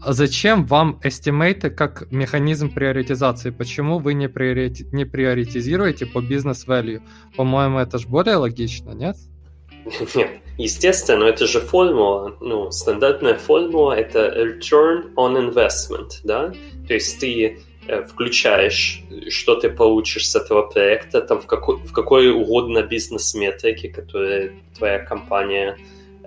[0.07, 3.51] Зачем вам эстимейты как механизм приоритизации?
[3.51, 7.03] Почему вы не, приорити- не приоритизируете по бизнес-value?
[7.37, 9.17] По-моему, это же более логично, нет?
[10.15, 16.53] Нет, естественно, это же формула, ну, стандартная формула– это return on investment, да?
[16.87, 21.93] То есть ты э, включаешь, что ты получишь с этого проекта, там в какой, в
[21.93, 25.79] какой угодно бизнес-метрике, которая твоя компания,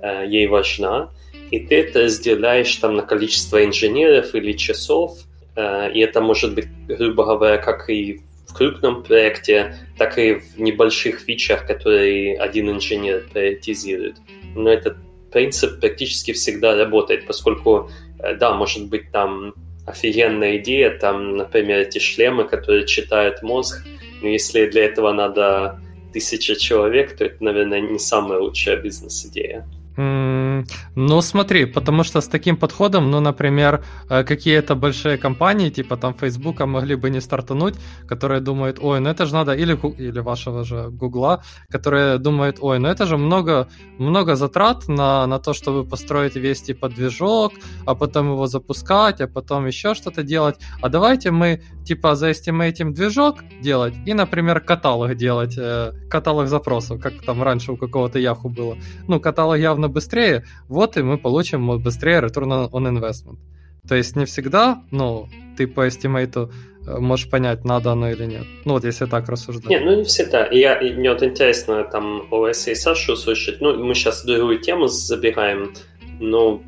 [0.02, 1.10] э, ей важна,
[1.52, 5.20] и ты это разделяешь там на количество инженеров или часов,
[5.56, 10.60] э, и это может быть, грубо говоря, как и в крупном проекте, так и в
[10.60, 14.16] небольших фичах, которые один инженер приоритизирует.
[14.56, 14.98] Но этот
[15.32, 19.54] принцип практически всегда работает, поскольку, э, да, может быть там
[19.86, 23.84] офигенная идея, там, например, эти шлемы, которые читают мозг,
[24.22, 25.82] но если для этого надо
[26.14, 29.68] тысяча человек, то это, наверное, не самая лучшая бизнес-идея.
[29.98, 36.14] Ну, смотри, потому что с таким подходом, ну, например, э, какие-то большие компании, типа там
[36.14, 37.76] Фейсбука, могли бы не стартануть,
[38.08, 42.80] которые думают, ой, ну это же надо, или, или вашего же Гугла, которые думают, ой,
[42.80, 47.54] ну это же много, много затрат на, на то, чтобы построить весь типа движок,
[47.86, 50.56] а потом его запускать, а потом еще что-то делать.
[50.82, 57.22] А давайте мы типа заэстимейтим движок делать и, например, каталог делать, э, каталог запросов, как
[57.26, 58.78] там раньше у какого-то Яху было
[59.10, 63.40] ну, каталог явно быстрее, вот и мы получим быстрее return on investment.
[63.86, 65.28] То есть не всегда, ну,
[65.58, 66.50] ты по эстимейту
[66.88, 68.46] э, можешь понять, надо оно или нет.
[68.64, 69.70] Ну, вот если так рассуждать.
[69.70, 70.48] Не, ну не всегда.
[70.48, 73.60] Я, мне вот интересно там ОС и Сашу услышать.
[73.60, 75.74] Ну, мы сейчас другую тему забегаем.
[76.22, 76.64] Но п-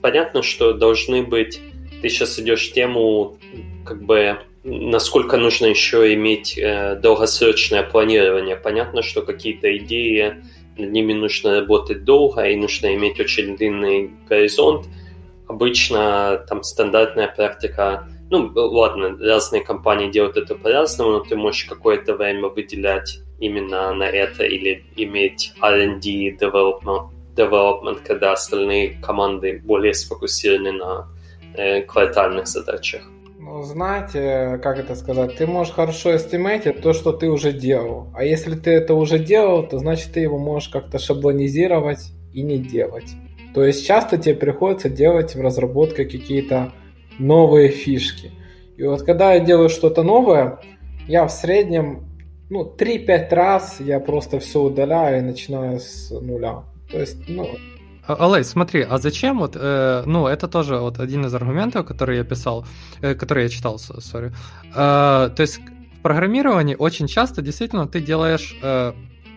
[0.00, 1.60] понятно, что должны быть...
[2.00, 3.38] Ты сейчас идешь тему,
[3.84, 8.56] как бы, насколько нужно еще иметь э, долгосрочное планирование.
[8.56, 10.42] Понятно, что какие-то идеи,
[10.76, 14.86] над ними нужно работать долго, и нужно иметь очень длинный горизонт.
[15.48, 22.14] Обычно там стандартная практика ну, ладно, разные компании делают это по-разному, но ты можешь какое-то
[22.16, 30.72] время выделять именно на это или иметь R&D development, development, когда остальные команды более сфокусированы
[30.72, 31.08] на
[31.54, 33.02] э, квартальных задачах.
[33.44, 38.06] Ну, знаете, как это сказать, ты можешь хорошо эстимейтить то, что ты уже делал.
[38.14, 42.58] А если ты это уже делал, то значит ты его можешь как-то шаблонизировать и не
[42.58, 43.10] делать.
[43.52, 46.72] То есть часто тебе приходится делать в разработке какие-то
[47.18, 48.30] новые фишки.
[48.76, 50.60] И вот когда я делаю что-то новое,
[51.08, 52.12] я в среднем
[52.48, 56.62] ну, 3-5 раз я просто все удаляю и начинаю с нуля.
[56.92, 57.48] То есть, ну,
[58.06, 62.16] А, Алей, смотри, а зачем вот, э, ну, это тоже вот один из аргументов, который
[62.16, 62.66] я писал,
[63.00, 64.32] э, который я читал, сори.
[64.74, 65.60] Э, то есть
[65.98, 68.92] в программировании очень часто действительно ты делаешь э,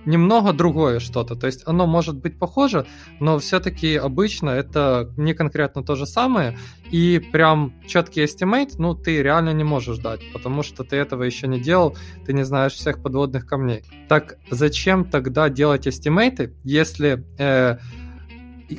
[0.05, 2.85] немного другое что-то, то есть оно может быть похоже,
[3.19, 6.57] но все-таки обычно это не конкретно то же самое,
[6.91, 11.47] и прям четкий estimate, ну, ты реально не можешь дать, потому что ты этого еще
[11.47, 13.83] не делал, ты не знаешь всех подводных камней.
[14.07, 17.77] Так зачем тогда делать эстимейты, если э,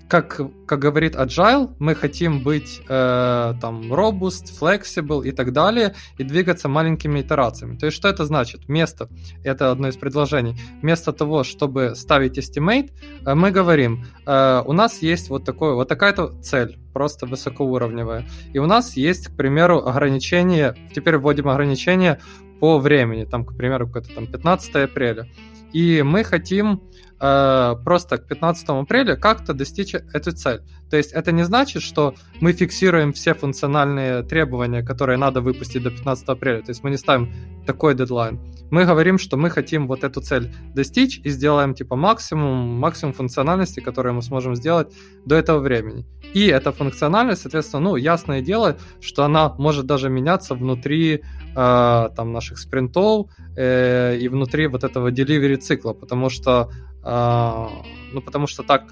[0.09, 6.25] как, как говорит Agile, мы хотим быть э, там robust, flexible и так далее, и
[6.25, 7.77] двигаться маленькими итерациями.
[7.77, 8.67] То есть что это значит?
[8.67, 9.09] Вместо,
[9.45, 12.91] это одно из предложений, вместо того, чтобы ставить estimate,
[13.25, 18.59] э, мы говорим, э, у нас есть вот, такое, вот такая-то цель, просто высокоуровневая, и
[18.59, 22.21] у нас есть, к примеру, ограничение, теперь вводим ограничение
[22.61, 25.29] по времени, там, к примеру, какое-то там 15 апреля.
[25.73, 26.81] и мы хотим
[27.21, 30.63] э, просто к 15 апреля как-то достичь эту цель.
[30.91, 35.91] То есть это не значит, что мы фиксируем все функциональные требования, которые надо выпустить до
[35.91, 36.63] 15 апреля.
[36.63, 37.33] То есть мы не ставим
[37.67, 38.39] такой дедлайн.
[38.71, 43.81] Мы говорим, что мы хотим вот эту цель достичь и сделаем типа максимум, максимум функциональности,
[43.81, 44.93] которые мы сможем сделать
[45.25, 46.05] до этого времени.
[46.35, 51.23] И эта функциональность, соответственно, ну, ясное дело, что она может даже меняться внутри
[51.55, 56.71] э, там наших спринтов э, и внутри вот этого delivery цикла, потому что,
[57.07, 57.67] э,
[58.13, 58.83] ну, потому что так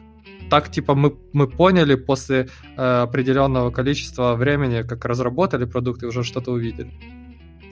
[0.51, 6.23] так типа мы, мы поняли после э, определенного количества времени, как разработали продукт и уже
[6.23, 6.93] что-то увидели.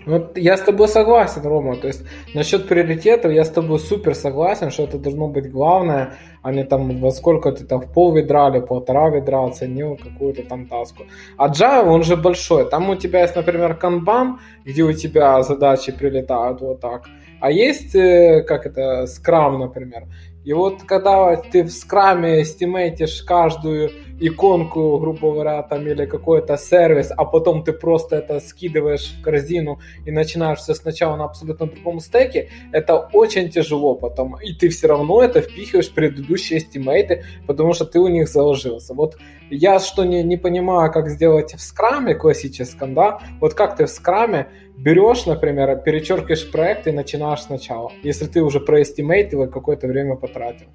[0.07, 1.77] Вот я с тобой согласен, Рома.
[1.77, 6.53] То есть насчет приоритетов я с тобой супер согласен, что это должно быть главное, а
[6.53, 10.67] не там во сколько ты там в пол ведра или полтора ведра оценил какую-то там
[10.67, 11.05] таску.
[11.37, 12.69] А Java, он же большой.
[12.69, 17.05] Там у тебя есть, например, канбан, где у тебя задачи прилетают вот так.
[17.41, 20.05] А есть, э, как это, скрам, например.
[20.45, 23.91] И вот когда ты в скраме стимейтишь каждую
[24.27, 29.81] иконку, грубо говоря, там или какой-то сервис, а потом ты просто это скидываешь в корзину
[30.07, 34.37] и начинаешь все сначала на абсолютно другом стеке, это очень тяжело потом.
[34.41, 38.95] И ты все равно это впихиваешь в предыдущие стимейты, потому что ты у них заложился.
[38.95, 39.17] Вот
[39.51, 43.91] я что не, не понимаю, как сделать в скраме классическом, да, вот как ты в
[43.91, 44.47] скраме
[44.77, 50.67] берешь, например, перечеркиваешь проект и начинаешь сначала, если ты уже проэстимейтил и какое-то время потратил.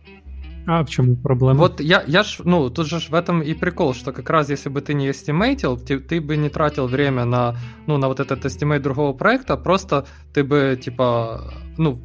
[0.68, 1.60] А в чем проблема?
[1.60, 4.68] Вот я, я ж, ну, тут же в этом и прикол, что как раз если
[4.68, 7.56] бы ты не эстимейтил, ты, ты бы не тратил время на,
[7.88, 12.02] ну, на вот этот estimate другого проекта, просто ты бы, типа, ну,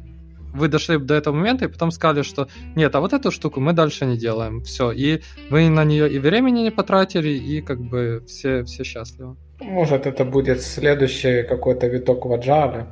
[0.53, 3.73] вы дошли до этого момента и потом сказали, что нет, а вот эту штуку мы
[3.73, 4.61] дальше не делаем.
[4.61, 4.91] Все.
[4.91, 9.35] И вы на нее и времени не потратили, и как бы все, все счастливы.
[9.59, 12.85] Может, это будет следующий какой-то виток в Agile.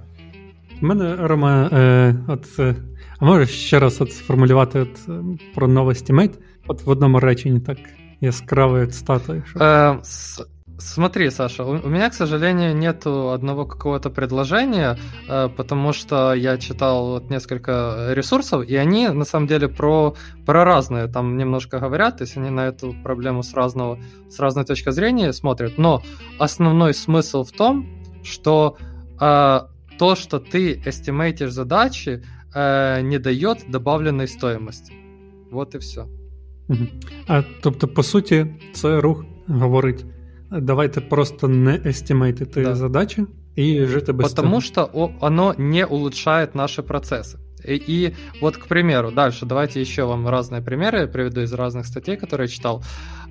[0.82, 2.76] У мене, Рома, е, от, е,
[3.22, 4.99] а можеш ще раз от сформулювати от,
[5.55, 6.39] про новий estimate?
[6.67, 7.78] От в одному реченні так
[8.22, 9.43] яскравою цитатою.
[9.49, 9.59] Що...
[9.59, 10.45] Э, с-
[10.80, 14.97] смотри, Саша, у, у меня, к сожалению, нету одного какого-то предложения,
[15.30, 20.15] э, потому что я читал вот несколько ресурсов, и они на самом деле про,
[20.45, 23.99] про разные там немножко говорят, то есть они на эту проблему с, разного,
[24.30, 25.78] с разной точки зрения смотрят.
[25.78, 26.01] Но
[26.39, 27.86] основной смысл в том,
[28.24, 28.78] что
[29.19, 29.59] э,
[29.99, 32.24] то, что ты эстимейтишь задачи,
[32.55, 34.93] э, не дает добавленной стоимости.
[35.51, 36.07] Вот и все.
[36.68, 36.89] Мгм.
[37.28, 40.05] А, тобто, по суті, це рух говорить:
[40.51, 42.74] давайте просто не естімейтити Да.
[42.74, 43.24] задачі
[43.57, 44.61] і жити без Потому того.
[44.61, 47.37] что о- оно не улучшает наши процессы.
[47.68, 48.12] И, и
[48.43, 52.49] вот, к примеру, дальше давайте еще вам разные примеры приведу из разных статей, которые я
[52.49, 52.82] читал.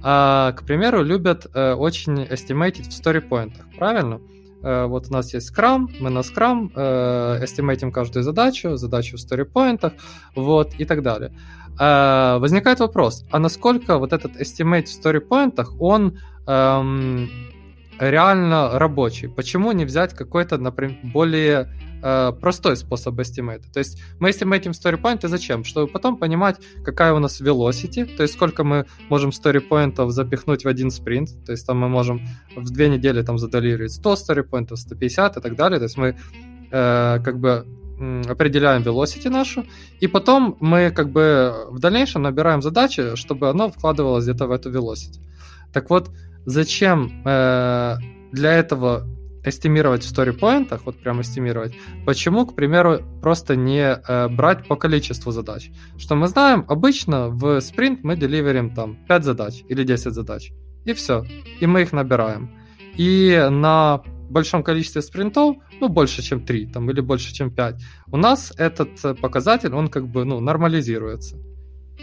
[0.01, 4.15] А, к примеру, любят э, очень эстимейтить в сторипоинтах, правильно?
[4.15, 4.19] Э,
[4.62, 9.92] вот у нас есть Scrum, мы на Scrum э, каждую задачу, задачу в сторипоинтах,
[10.34, 11.32] вот, и так далее.
[11.78, 17.28] Э, возникает вопрос, а насколько вот этот estimate в story point ах, он эм,
[17.98, 19.28] реально рабочий?
[19.28, 21.68] Почему не взять какой-то, например, более
[22.02, 23.70] э, простой способ estimate а?
[23.72, 25.64] То есть мы estimate им story point ы зачем?
[25.64, 30.12] Чтобы потом понимать, какая у нас velocity, то есть сколько мы можем story point ов
[30.12, 32.20] запихнуть в один спринт, то есть там мы можем
[32.56, 36.16] в две недели там заделиривать 100 сторипоинтов, 150 и так далее, то есть мы
[36.70, 37.66] э, как бы
[38.28, 39.66] определяем velocity нашу,
[40.00, 44.70] и потом мы как бы в дальнейшем набираем задачи, чтобы оно вкладывалось где-то в эту
[44.70, 45.20] velocity.
[45.72, 46.10] Так вот,
[46.46, 47.96] зачем э,
[48.32, 49.06] для этого
[49.44, 51.74] эстимировать в сторипоинтах, вот прям эстимировать,
[52.06, 55.70] почему, к примеру, просто не э, брать по количеству задач?
[55.98, 60.52] Что мы знаем, обычно в спринт мы деливерим там 5 задач или 10 задач,
[60.84, 61.24] и все,
[61.60, 62.50] и мы их набираем.
[62.96, 67.82] И на большом количестве спринтов, ну, больше, чем 3, там, или больше, чем 5,
[68.12, 71.36] у нас этот э, показатель, он как бы, ну, нормализируется.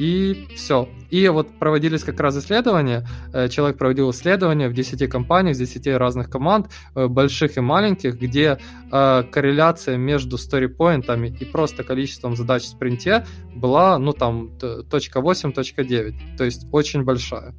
[0.00, 0.88] И все.
[1.10, 3.06] И вот проводились как раз исследования.
[3.34, 8.18] Э, Человек проводил исследования в 10 компаниях, с 10 разных команд, э, больших и маленьких,
[8.18, 8.56] где
[8.90, 13.24] э, корреляция между сторипоинтами и просто количеством задач в спринте
[13.54, 16.14] была, ну там, т- точка 8, точка 9.
[16.38, 17.52] То есть очень большая.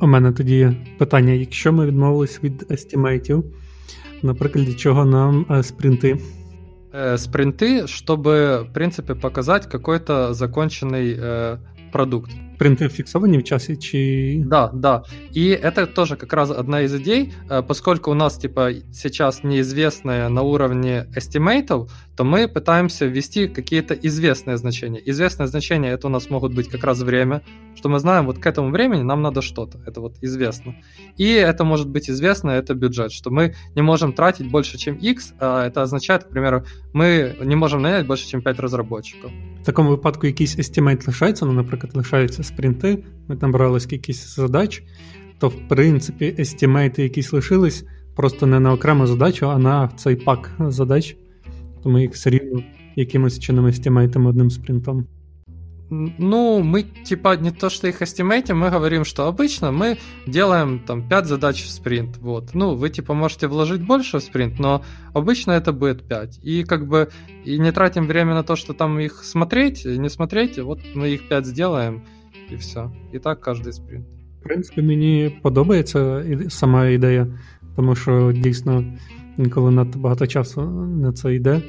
[0.00, 3.44] У мене тоді є питання: якщо ми відмовились від естімейтів,
[4.22, 6.18] наприклад, для чого нам е, спринти?
[6.92, 11.58] Э, Спринты, чтобы, в принципе, показать какой-то законченный э,
[11.91, 12.31] продукт.
[12.61, 14.43] спринти фіксовані в часі, чи...
[14.45, 15.03] Да, да.
[15.35, 20.29] И это тоже как раз одна из идей, э, поскольку у нас типа сейчас неизвестное
[20.29, 25.01] на уровне estimate ов, то мы пытаемся ввести какие-то известные значения.
[25.09, 27.41] Известные значения это у нас могут быть как раз время,
[27.75, 30.75] что мы знаем, вот к этому времени нам надо что-то, это вот известно.
[31.17, 35.33] И это может быть известно, это бюджет, что мы не можем тратить больше, чем X,
[35.39, 36.63] а это означает, к примеру,
[36.93, 39.31] мы не можем нанять больше, чем 5 разработчиков.
[39.61, 44.83] В такому випадку якийсь естімейт лишається, ну, наприклад, лишаються спринти, ми там брали кількість задач,
[45.39, 47.85] то в принципі естімейти якісь лишились
[48.15, 51.17] просто не на окрему задачу, а на цей пак задач.
[51.83, 52.63] То ми їх все рівно
[52.95, 55.07] якимось чином естімейтимо одним спринтом.
[55.90, 61.08] Ну, мы типа не то, что их эстимейтим, мы говорим, что обычно мы делаем там
[61.08, 62.18] 5 задач в спринт.
[62.18, 62.54] Вот.
[62.54, 64.82] Ну, вы типа можете вложить больше в спринт, но
[65.14, 66.40] обычно это будет 5.
[66.42, 67.08] И как бы
[67.44, 71.28] и не тратим время на то, что там их смотреть, не смотреть, вот мы их
[71.28, 72.02] 5 сделаем,
[72.50, 72.92] и все.
[73.12, 74.06] И так каждый спринт.
[74.40, 77.26] В принципі, мені подобається сама ідея,
[77.76, 78.84] тому що дійсно
[79.38, 81.62] інколи надто багато часу на це йде.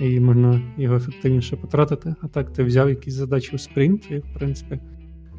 [0.00, 2.14] і можна його ефективніше потратити.
[2.22, 4.80] А так ти взяв якісь задачі у спринт, і в принципі.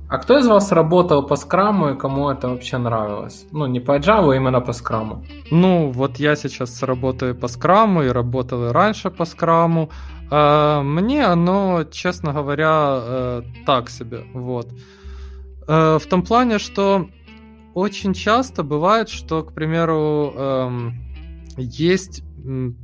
[0.10, 3.46] А кто из вас работал по скраму и кому это вообще нравилось?
[3.52, 5.26] Ну, не по Java, а именно по скраму.
[5.52, 9.90] Ну, вот я сейчас работаю по скраму и работал и раньше по скраму.
[10.32, 14.24] А, мне оно, честно говоря, э, так себе.
[14.34, 14.72] Вот.
[15.68, 17.08] Э, в том плане, что
[17.74, 20.94] очень часто бывает, что, к примеру, эм,
[21.58, 22.24] есть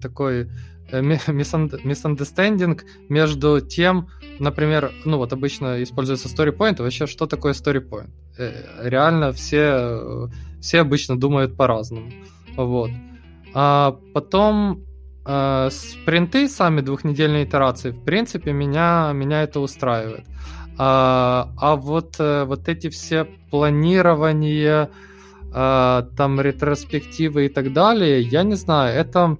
[0.02, 4.09] такой Э, misunderstanding между тем,
[4.39, 8.11] например, ну вот обычно используется story point, вообще что такое story point?
[8.39, 10.31] Э, реально все,
[10.61, 12.11] все обычно думают по-разному.
[12.57, 12.91] Вот.
[13.55, 14.85] А потом
[15.25, 20.27] э, спринты, сами двухнедельные итерации, в принципе, меня, меня это устраивает.
[20.81, 24.91] А, а вот, вот эти все планирования,
[25.51, 29.39] там ретроспективы и так далее, я не знаю, это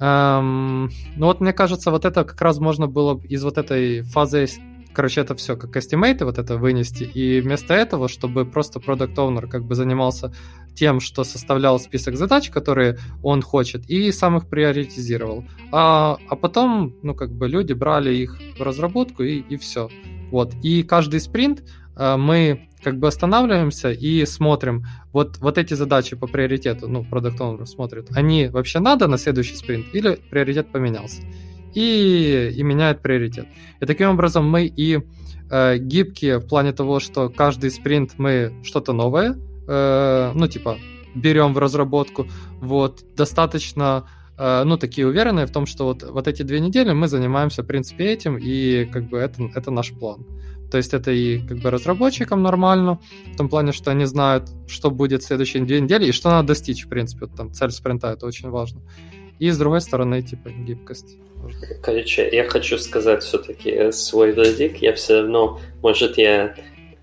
[0.00, 4.48] Эм, ну вот мне кажется, вот это как раз можно было из вот этой фазы,
[4.94, 9.46] короче, это все как estimate вот это вынести, и вместо этого, чтобы просто продукт owner
[9.46, 10.32] как бы занимался
[10.74, 15.44] тем, что составлял список задач, которые он хочет, и сам их приоритизировал.
[15.70, 19.90] А, а потом, ну как бы люди брали их в разработку и, и все.
[20.30, 20.54] Вот.
[20.62, 21.62] И каждый спринт
[21.96, 27.40] э, мы как бы останавливаемся и смотрим, вот, вот эти задачи по приоритету, ну, продукт
[27.40, 31.22] Owner смотрит, они вообще надо на следующий спринт или приоритет поменялся?
[31.74, 33.46] И, и меняет приоритет.
[33.80, 35.00] И таким образом мы и
[35.50, 39.36] э, гибкие в плане того, что каждый спринт мы что-то новое,
[39.68, 40.78] э, ну, типа,
[41.14, 42.26] берем в разработку,
[42.60, 47.08] вот, достаточно э, ну, такие уверенные в том, что вот, вот эти две недели мы
[47.08, 50.26] занимаемся, в принципе, этим, и как бы это, это наш план.
[50.70, 53.00] То есть это и как бы разработчикам нормально,
[53.32, 56.48] в том плане, что они знают, что будет в следующие две недели и что надо
[56.48, 57.26] достичь, в принципе.
[57.26, 58.82] Вот там цель спринта, это очень важно.
[59.38, 61.16] И с другой стороны, типа, гибкость.
[61.82, 64.76] Короче, я хочу сказать все-таки свой вердикт.
[64.76, 66.54] Я все равно, может, я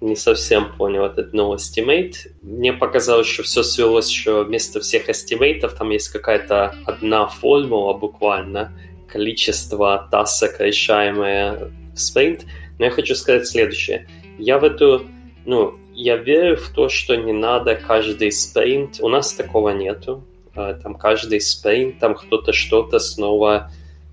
[0.02, 2.14] не совсем понял этот новый estimate.
[2.42, 7.94] Мне показалось, что все свелось, что вместо всех estimate ов там есть какая-то одна формула
[7.94, 8.72] буквально,
[9.08, 12.46] количество task ок, решаемое в спринт.
[12.80, 14.08] Но я хочу сказать следующее.
[14.38, 15.06] Я в эту,
[15.46, 20.24] ну, я верю в то, что не надо каждый спринт, у нас такого нету,
[20.56, 23.72] э, там каждый спринт, там кто-то что-то снова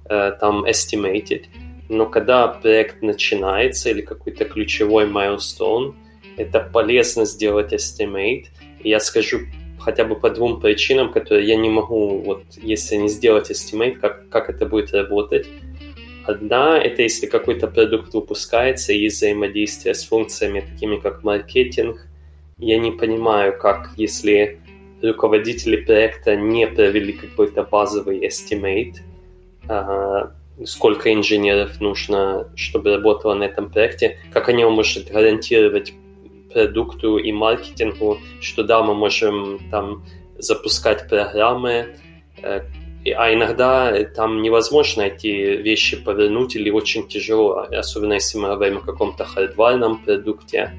[0.08, 1.44] э, там estimated.
[1.88, 5.94] Но когда проект начинается или какой-то ключевой milestone,
[6.36, 8.46] это полезно сделать estimate.
[8.82, 9.40] И я скажу
[9.78, 14.28] хотя бы по двум причинам, которые я не могу, вот если не сделать estimate, как,
[14.30, 15.46] как это будет работать.
[16.26, 22.06] Одна– это если какой-то продукт выпускается и взаимодействие с функциями, такими как маркетинг.
[22.56, 24.60] Я не понимаю, как если
[25.02, 28.96] руководители проекта не провели какой-то базовый estimate,
[29.68, 30.32] а,
[30.64, 35.92] сколько инженеров нужно, чтобы работало на этом проекте, как они могут гарантировать
[36.52, 40.04] продукту и маркетингу, что да, мы можем там
[40.38, 41.96] запускать программы,
[42.42, 42.62] э,
[43.10, 48.80] а иногда там невозможно эти вещи повернуть или очень тяжело, особенно если мы говорим о
[48.80, 50.72] каком-то хардварном продукте,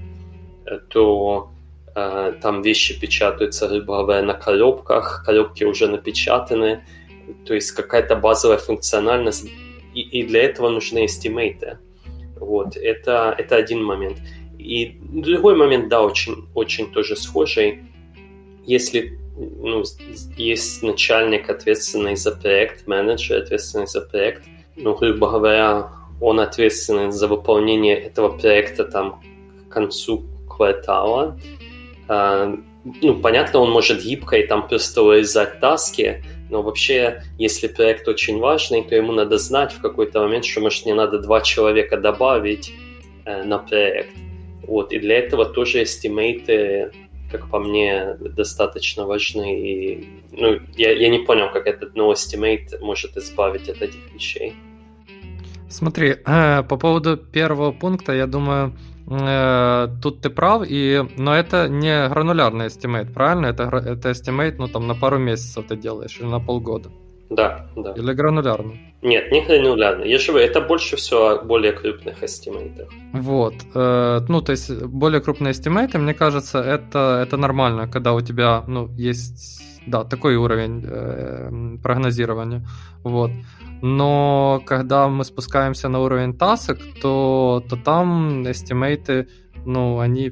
[0.66, 1.52] э, то
[1.96, 6.84] э, там вещи печатаются, грубо говоря, на коробках, коробки уже напечатаны,
[7.46, 9.48] то есть какая-то базовая функциональность,
[9.94, 11.78] и, и для этого нужны эстимейты.
[12.40, 14.18] Вот, это, это один момент.
[14.58, 17.84] И другой момент, да, очень, очень тоже схожий.
[18.66, 19.84] Если ну,
[20.38, 24.44] есть начальник, ответственный за проект, менеджер, ответственный за проект.
[24.76, 25.90] Ну, грубо говоря,
[26.22, 29.22] он ответственен за выполнение этого проекта там
[29.76, 31.38] концу квартала.
[32.08, 32.56] А,
[33.02, 38.40] ну, понятно, он может гибко и там просто урезать таски, но вообще, если проект очень
[38.40, 42.72] важный, то ему надо знать в какой-то момент, что, может, мне надо два человека добавить
[43.26, 44.16] э, на проект.
[44.68, 46.92] Вот, и для этого тоже эстимейты,
[47.38, 49.60] как по мне, достаточно важны.
[49.60, 54.54] И, ну, я, я не понял, как этот no estimate может избавить от этих вещей.
[55.70, 58.74] Смотри, э, по поводу первого пункта, я думаю,
[59.10, 63.48] э, тут ты прав, и, но это не гранулярный estimate, правильно?
[63.48, 66.90] Это, это estimate, ну, там, на пару месяцев ты делаешь, или на полгода.
[67.36, 67.94] Да, да.
[67.98, 68.96] Или гранулярный?
[69.02, 70.10] Нет, не гранулярный.
[70.10, 72.88] Я говорю, это больше всего о более крупных эстимейтах.
[73.14, 73.54] Вот.
[73.76, 78.64] Э, ну, то есть, более крупные эстимейты, мне кажется, это, это нормально, когда у тебя,
[78.68, 82.66] ну, есть, да, такой уровень э, прогнозирования.
[83.04, 83.32] Вот.
[83.82, 89.28] Но когда мы спускаемся на уровень тасок, то, то там эстимейты,
[89.66, 90.32] ну, они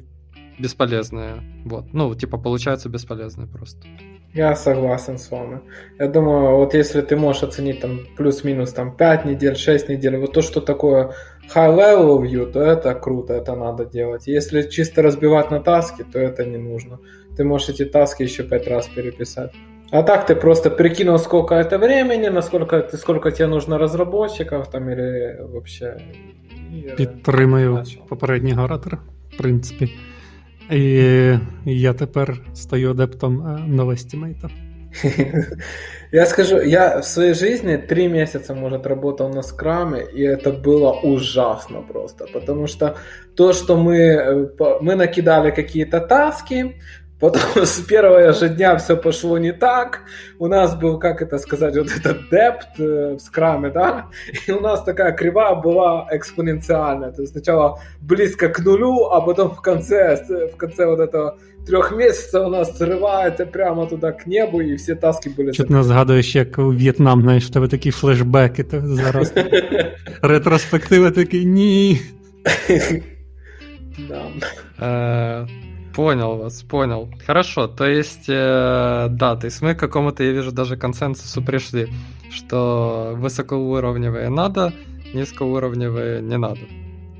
[0.58, 1.34] бесполезные.
[1.64, 1.92] Вот.
[1.92, 3.86] Ну, типа, получаются бесполезные просто.
[4.33, 5.59] Я согласен с вами.
[5.99, 10.33] Я думаю, вот если ты можешь оценить там плюс-минус там 5 недель, 6 недель, вот
[10.33, 11.11] то, что такое
[11.55, 14.27] high-level view, то это круто, это надо делать.
[14.27, 16.99] Если чисто разбивать на таски, то это не нужно.
[17.35, 19.51] Ты можешь эти таски еще 5 раз переписать.
[19.91, 24.89] А так ты просто прикинул, сколько это времени, насколько ты, сколько тебе нужно разработчиков там
[24.89, 25.97] или вообще.
[26.97, 28.97] Підтримую попередній оратор,
[29.33, 29.89] в принципі.
[30.70, 34.50] І я тепер стаю адептом новостімейта.
[36.12, 40.92] Я скажу, я в своей жизни три месяца, может, работал на скраме, и это было
[40.92, 42.96] ужасно просто, потому что
[43.34, 44.46] то, что мы, э,
[44.80, 46.76] мы накидали какие-то таски,
[47.23, 50.01] Потом с первого же дня все пошло не так.
[50.39, 54.05] У нас был, как это сказать, вот этот депт э, в скраме, да,
[54.47, 57.11] и у нас такая кривая была экспоненциальная.
[57.11, 60.15] То есть сначала близко к нулю, а потом в конце,
[60.53, 64.95] в конце вот этого трех месяцев у нас срывається прямо туда к небу, и все
[64.95, 65.51] таски были.
[65.51, 69.33] Чуть не згадуєш, як у В'єтнам, знаєш, в тебе такі флешбеки, то зараз
[70.21, 72.01] ретроспектива такі ні.
[74.79, 75.47] Да.
[75.94, 77.08] Понял вас, понял.
[77.24, 81.88] Хорошо, то есть, э, да, то есть мы к какому-то, я вижу, даже консенсусу пришли,
[82.30, 84.72] что высокоуровневые надо,
[85.12, 86.60] низкоуровневые не надо,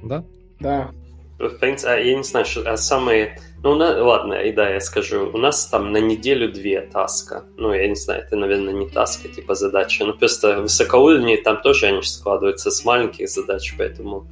[0.02, 0.24] да?
[0.58, 0.90] Да.
[1.38, 3.38] В принципе, а я не знаю, что а самые...
[3.62, 4.02] Ну, на...
[4.02, 5.30] ладно, и да, я скажу.
[5.32, 7.44] У нас там на неделю две таска.
[7.56, 10.04] Ну, я не знаю, это, наверное, не таска, типа задача.
[10.04, 14.28] Ну, просто высокоуровневые там тоже они складываются с маленьких задач, поэтому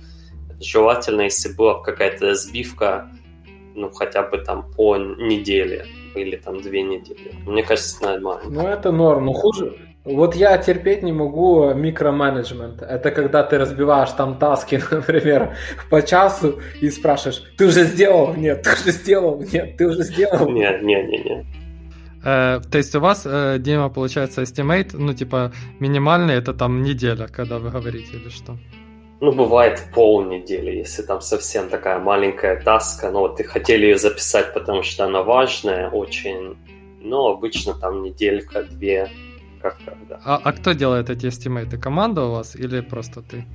[0.61, 3.11] желательно, если была какая-то разбивка
[3.75, 7.33] ну, хотя бы там по неделе или там две недели.
[7.47, 8.51] Мне кажется, нормально.
[8.51, 9.27] Ну, это норм.
[9.27, 12.83] Но хуже, вот я терпеть не могу микроменеджмент.
[12.83, 15.57] Это когда ты разбиваешь там таски, например,
[15.91, 18.35] по часу и спрашиваешь, ты уже сделал?
[18.35, 19.45] Нет, ты уже сделал?
[19.53, 20.51] Нет, ты уже сделал?
[20.51, 21.47] Нет, нет, нет, нет.
[22.25, 27.29] Э, то есть у вас, э, Дима, получается, estimate, ну, типа, минимальный, это там неделя,
[27.29, 28.57] когда вы говорите, или что?
[29.23, 34.53] Ну, бывает полнедели, если там совсем такая маленькая таска, но вот и хотели ее записать,
[34.53, 36.57] потому что она важная очень,
[37.01, 39.09] но обычно там неделька, две,
[39.61, 40.21] как когда.
[40.25, 41.79] А, а кто делает эти эстимейты?
[41.79, 43.47] Команда у вас или просто ты?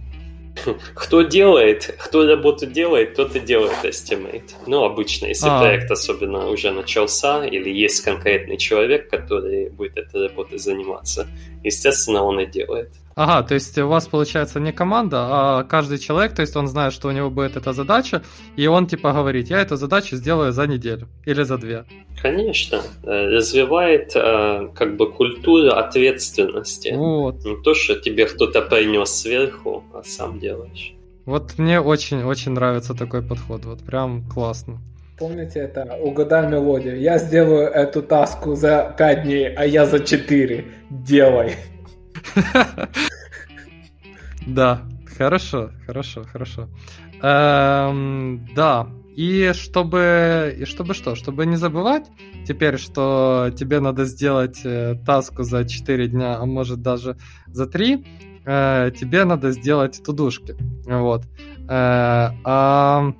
[0.96, 4.52] Кто делает, кто работу делает, тот и делает estimate.
[4.68, 5.60] Ну, обычно, если а.
[5.60, 11.28] проект особенно уже начался, или есть конкретный человек, который будет этой работой заниматься,
[11.64, 12.92] естественно, он и делает.
[13.18, 16.94] Ага, то есть у вас получается не команда, а каждый человек, то есть он знает,
[16.94, 18.22] что у него будет эта задача,
[18.56, 21.86] и он типа говорит, я эту задачу сделаю за неделю или за две.
[22.22, 26.94] Конечно, э, развивает э, как бы культуру ответственности.
[26.96, 27.44] Вот.
[27.44, 30.94] Не то, что тебе кто-то принес сверху, а сам делаешь.
[31.26, 34.80] Вот мне очень-очень нравится такой подход, вот прям классно.
[35.18, 35.98] Помните это?
[36.04, 37.02] Угадай мелодию.
[37.02, 40.66] Я сделаю эту таску за 5 дней, а я за 4.
[40.92, 41.56] Делай.
[44.48, 44.84] Да,
[45.18, 46.70] хорошо, хорошо, хорошо.
[47.22, 51.16] Эм, да, и чтобы, и чтобы что?
[51.16, 52.06] Чтобы не забывать
[52.48, 57.18] теперь, что тебе надо сделать э, таску за 4 дня, а может даже
[57.48, 58.06] за 3,
[58.46, 60.56] э, тебе надо сделать тудушки.
[60.86, 61.26] Вот.
[61.68, 63.14] Э, а,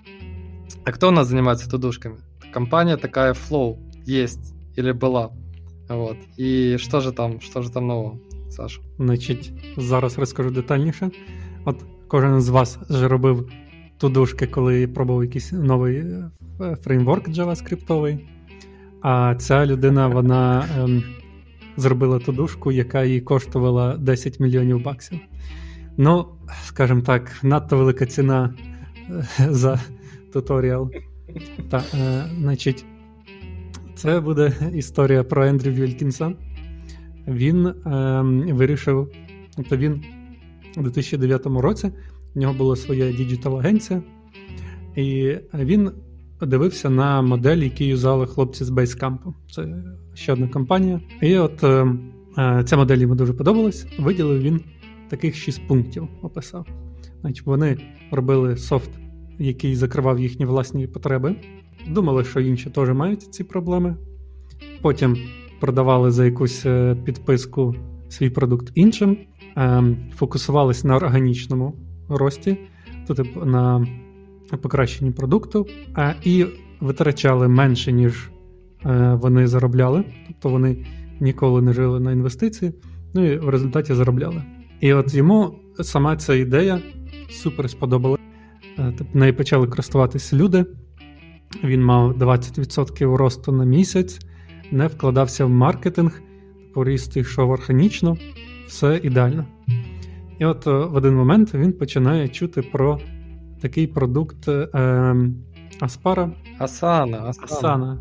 [0.86, 2.20] а кто у нас занимается тудушками?
[2.54, 5.32] Компания такая Flow есть или была.
[5.90, 6.18] Вот.
[6.38, 8.20] И что же там, что же там нового?
[8.58, 8.82] Саша?
[9.00, 11.10] Значить, зараз розкажу детальніше.
[11.66, 13.50] От кожен з вас вже робив
[13.98, 16.30] тудушки, коли пробував якийсь новий е,
[16.84, 18.20] фреймворк JavaScript.
[19.02, 21.04] А ця людина вона ем,
[21.78, 25.20] зробила тудушку, яка їй коштувала 10 мільйонів баксів.
[25.98, 26.26] Ну,
[26.66, 28.54] скажімо так, надто велика ціна
[29.10, 29.80] е, за
[30.34, 30.92] туторіал.
[31.70, 32.86] Так, е, значить,
[33.96, 36.34] це буде історія про Ендрю Вількінса.
[37.28, 37.74] Він е,
[38.54, 39.12] вирішив,
[39.56, 40.04] тобто він
[40.78, 41.92] у 2009 році
[42.36, 44.02] в нього була своя діджитал-агенція,
[44.96, 45.92] і він
[46.42, 49.18] дивився на модель, які юзали хлопці з Basecamp.
[49.52, 51.02] Це ще одна компанія.
[51.22, 51.88] І от е,
[52.38, 53.88] е, ця модель йому дуже подобалась.
[54.00, 54.62] Виділив він
[55.10, 56.68] таких шість пунктів, описав.
[57.22, 57.78] Значить, Вони
[58.12, 58.90] робили софт,
[59.40, 61.36] який закривав їхні власні потреби.
[61.90, 63.96] Думали, що інші теж мають ці проблеми.
[64.82, 65.18] Потім
[65.60, 67.76] продавали за якусь е, підписку
[68.10, 69.18] свій продукт іншим,
[69.56, 71.76] ем, фокусувались на органічному
[72.10, 72.58] рості,
[73.08, 73.88] тобто на
[74.62, 75.68] покращенні продукту,
[76.24, 76.46] і
[76.80, 78.32] витрачали менше, ніж
[78.86, 80.04] е, вони заробляли.
[80.28, 80.86] Тобто вони
[81.20, 82.74] ніколи не жили на інвестиції,
[83.14, 84.44] ну і в результаті заробляли.
[84.80, 86.80] І от йому сама ця ідея
[87.30, 88.24] супер сподобалася.
[88.80, 90.66] Е, тобто нею почали користуватися люди.
[91.64, 94.20] Він мав 20% росту на місяць,
[94.72, 96.22] не вкладався в маркетинг,
[96.74, 98.18] поріст йшов органічно,
[98.68, 99.46] все ідеально.
[100.40, 103.00] І от е, в один момент він починає чути про
[103.62, 105.16] такий продукт е,
[105.80, 106.32] Аспара.
[106.60, 107.18] Асана.
[107.18, 107.44] Асана.
[107.44, 108.00] Асана.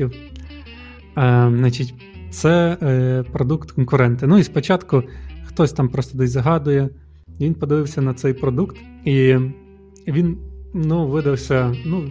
[0.00, 0.10] Е,
[1.56, 1.94] значить,
[2.30, 4.26] Це е, продукт конкуренти.
[4.26, 5.02] Ну і спочатку
[5.44, 6.88] хтось там просто десь загадує.
[7.40, 9.36] Він подивився на цей продукт, і
[10.08, 10.38] він
[10.74, 12.10] ну, видався ну,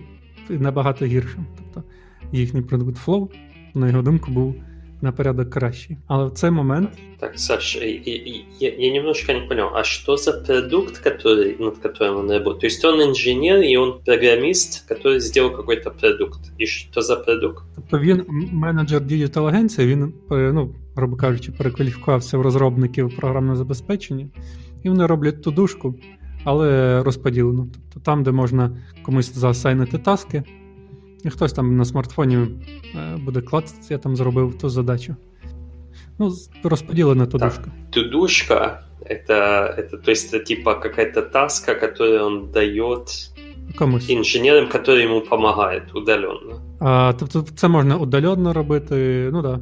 [0.50, 1.46] набагато гіршим.
[1.58, 1.90] Тобто
[2.32, 3.30] їхній продукт Flow,
[3.79, 4.55] на його думку, був
[5.03, 5.97] на порядок кращий.
[6.07, 6.91] Але в цей момент...
[7.21, 7.85] Так, Саша,
[8.61, 12.61] я, я немножко не понял, а что за продукт, который, над которым он работает?
[12.61, 16.41] То есть он инженер и он программист, который сделал какой-то продукт.
[16.61, 17.65] И что за продукт?
[17.75, 24.29] Тобто він менеджер діджитал агенції, він, ну, грубо кажучи, перекваліфікувався в розробників програмного забезпечення,
[24.83, 25.95] і вони роблять ту дужку,
[26.45, 27.67] але розподілено.
[27.73, 30.43] Тобто там, де можна комусь заасайнити таски,
[31.25, 35.17] і хтось там на смартфоні е, буде клацати, я там зробив ту задачу.
[36.19, 36.33] Ну,
[36.63, 37.73] розподілена тудушка.
[37.91, 38.81] Тудушка
[39.11, 43.31] это, это, то есть это типа какая-то таска, которую он дает
[43.79, 44.11] Комусь.
[44.11, 46.61] инженерам, которые ему помогают удаленно.
[46.81, 49.61] А, Тобто це можна удаленно робити, ну да.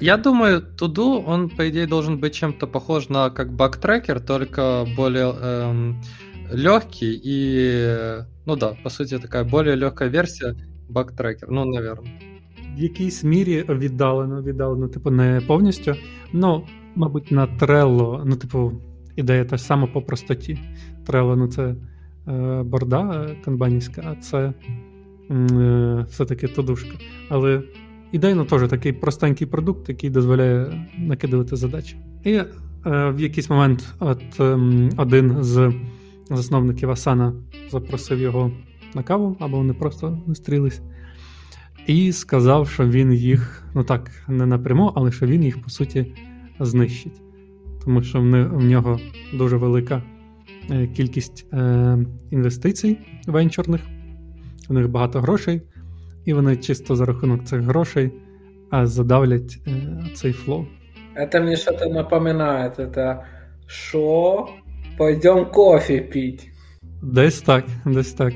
[0.00, 5.32] Я думаю, Туду, он, по идее, должен быть чем-то похож на как бактрекер, только более
[5.42, 6.02] эм,
[6.52, 10.56] легкий и, ну да, по сути, такая более легкая версия
[10.89, 12.11] бактрекер, ну, наверное.
[12.75, 15.95] В якійсь мірі віддалено, віддалено, типу, не повністю.
[16.33, 16.63] Ну,
[16.95, 18.71] мабуть, на Trello, ну, типу,
[19.15, 20.59] ідея та ж сама по простоті.
[21.05, 21.75] Trello, ну, це
[22.27, 24.53] е, борда е, канбанівська, а це
[25.31, 26.97] е, все-таки тодушка.
[27.29, 27.61] Але
[28.11, 31.97] ідейно теж такий простенький продукт, який дозволяє накидувати задачі.
[32.23, 32.45] І е,
[32.85, 34.59] в якийсь момент от, е,
[34.97, 35.73] один з
[36.29, 37.33] засновників Асана
[37.71, 38.51] запросив його
[38.95, 40.81] на каву, або вони просто зустрілись,
[41.87, 46.15] і сказав, що він їх, ну так, не напряму, але що він їх по суті
[46.59, 47.21] знищить.
[47.85, 48.99] Тому що в нього
[49.33, 50.03] дуже велика
[50.69, 51.97] е, кількість е,
[52.31, 53.81] інвестицій венчурних,
[54.69, 55.61] у них багато грошей,
[56.25, 58.11] і вони чисто за рахунок цих грошей
[58.71, 60.65] задавлять е, цей флоу.
[61.17, 62.77] Это мне что-то напоминает.
[62.77, 63.25] Это
[63.65, 64.49] шо?
[64.97, 66.49] Пойдем кофе пить.
[67.01, 68.33] Десь так, десь так.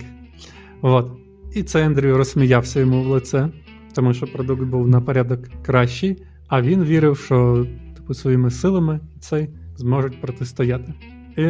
[0.82, 1.12] От.
[1.56, 3.50] І це Ендрю розсміявся йому в лице,
[3.96, 9.50] тому що продукт був на порядок кращий, а він вірив, що типу, своїми силами цей
[9.76, 10.94] зможуть протистояти.
[11.38, 11.48] І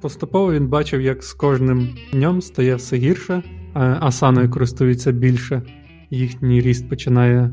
[0.00, 3.42] поступово він бачив, як з кожним днем стає все гірше,
[3.74, 5.62] асаною користується більше,
[6.10, 7.50] їхній ріст починає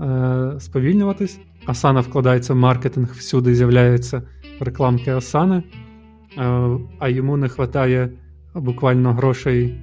[0.00, 1.40] е, сповільнюватись.
[1.66, 4.22] Асана вкладається в маркетинг, всюди з'являються
[4.60, 5.62] рекламки Асани, е,
[6.98, 8.10] а йому не вистачає
[8.54, 9.78] буквально грошей.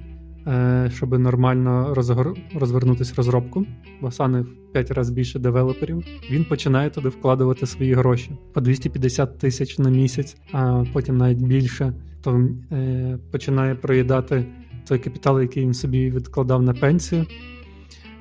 [0.46, 2.34] Е, щоб нормально розгор...
[2.54, 3.66] розвернутися розробку,
[4.00, 6.04] бо Asana в 5 разів більше девелоперів.
[6.30, 11.92] Він починає туди вкладувати свої гроші по 250 тисяч на місяць, а потім навіть більше.
[12.22, 14.44] То е, починає проїдати
[14.88, 17.26] той капітал, який він собі відкладав на пенсію.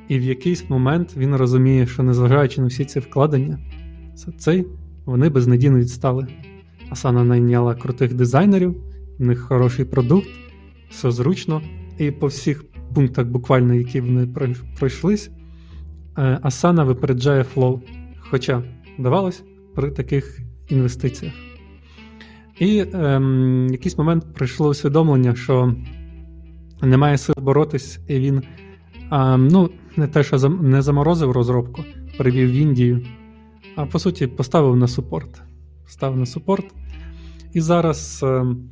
[0.07, 3.59] І в якийсь момент він розуміє, що незважаючи на всі ці вкладення,
[4.37, 4.65] цей
[5.05, 6.27] вони безнадійно відстали.
[6.89, 8.75] Асана найняла крутих дизайнерів,
[9.19, 10.29] в них хороший продукт,
[10.89, 11.61] все зручно.
[11.99, 14.27] І по всіх пунктах, буквально, які вони
[14.79, 15.31] пройшлись,
[16.17, 17.79] Asana випереджає Flow.
[18.19, 18.63] Хоча,
[18.99, 19.43] здавалось,
[19.75, 20.39] при таких
[20.69, 21.33] інвестиціях.
[22.59, 25.75] І ем, в якийсь момент прийшло усвідомлення, що
[26.81, 28.43] немає сил боротись, і він
[29.11, 31.83] ем, ну, не те, що не заморозив розробку,
[32.17, 33.01] перевів в Індію,
[33.75, 35.41] а по суті поставив на супорт.
[35.83, 36.65] Поставив на супорт.
[37.53, 38.69] І зараз, ем,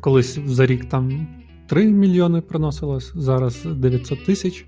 [0.00, 1.26] колись за рік там
[1.70, 4.64] 3 мільйони приносилось, зараз 900 тисяч.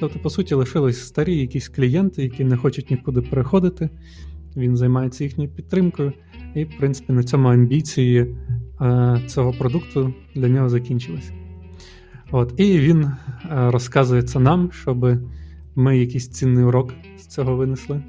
[0.00, 3.90] Тобто, по суті, лишились старі якісь клієнти, які не хочуть нікуди переходити.
[4.56, 6.12] Він займається їхньою підтримкою,
[6.54, 8.36] і, в принципі, на цьому амбіції
[8.80, 11.32] е, цього продукту для нього закінчились.
[12.30, 13.16] От, І він е,
[13.50, 15.18] розказує це нам, щоб
[15.74, 18.02] ми якийсь цінний урок з цього винесли.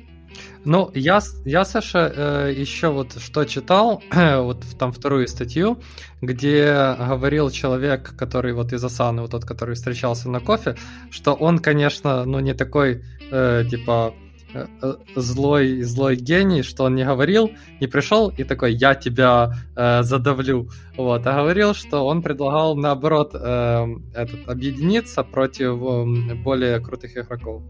[0.65, 4.01] Ну, я, я Саша, э, еще вот что читал,
[4.37, 5.77] вот там вторую статью,
[6.21, 10.75] где говорил человек, который вот из Асаны, вот тот, который встречался на кофе,
[11.11, 14.13] что он, конечно, ну не такой, э, типа,
[14.55, 19.51] э, э злой, злой гений, что он не говорил, не пришел и такой, я тебя
[19.75, 23.85] э, задавлю, вот, а говорил, что он предлагал, наоборот, э,
[24.15, 27.61] этот, объединиться против э, более крутых игроков.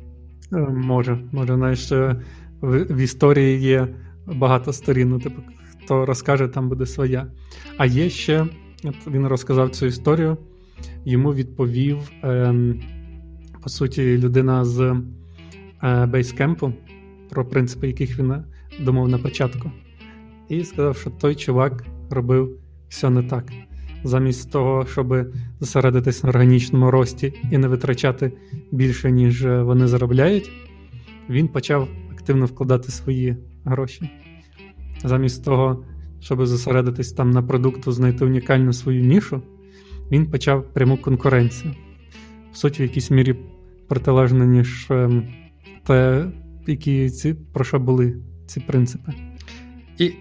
[0.52, 1.92] Може, може, знаєш,
[2.66, 3.88] в, в історії є
[4.26, 5.10] багато сторін.
[5.10, 5.42] Ну, типу,
[5.84, 7.28] хто розкаже, там буде своя.
[7.78, 8.48] А є ще,
[8.84, 10.38] от він розказав цю історію,
[11.06, 12.80] йому відповів, ем,
[13.64, 15.02] по суті, людина з
[15.84, 16.74] е, бейскемпу,
[17.30, 18.34] про принципи, яких він
[18.80, 19.72] думав на початку.
[20.50, 22.58] І сказав, що той чувак робив
[22.90, 23.52] все не так.
[24.04, 25.28] Замість того, щоб
[25.60, 28.32] зосередитись на органічному рості і не витрачати
[28.72, 30.52] більше, ніж вони заробляють,
[31.30, 31.88] він почав
[32.26, 34.10] активно вкладати свої гроші.
[35.04, 35.86] Замість того,
[36.20, 39.42] щоб зосередитись там на продукту, знайти унікальну свою нішу,
[40.12, 41.74] він почав пряму конкуренцію.
[42.54, 43.36] В суті, в якійсь мірі
[43.88, 45.28] протилежно, ніж ем,
[45.84, 46.26] те,
[46.68, 49.14] які ці, про що були ці принципи.
[49.98, 50.12] І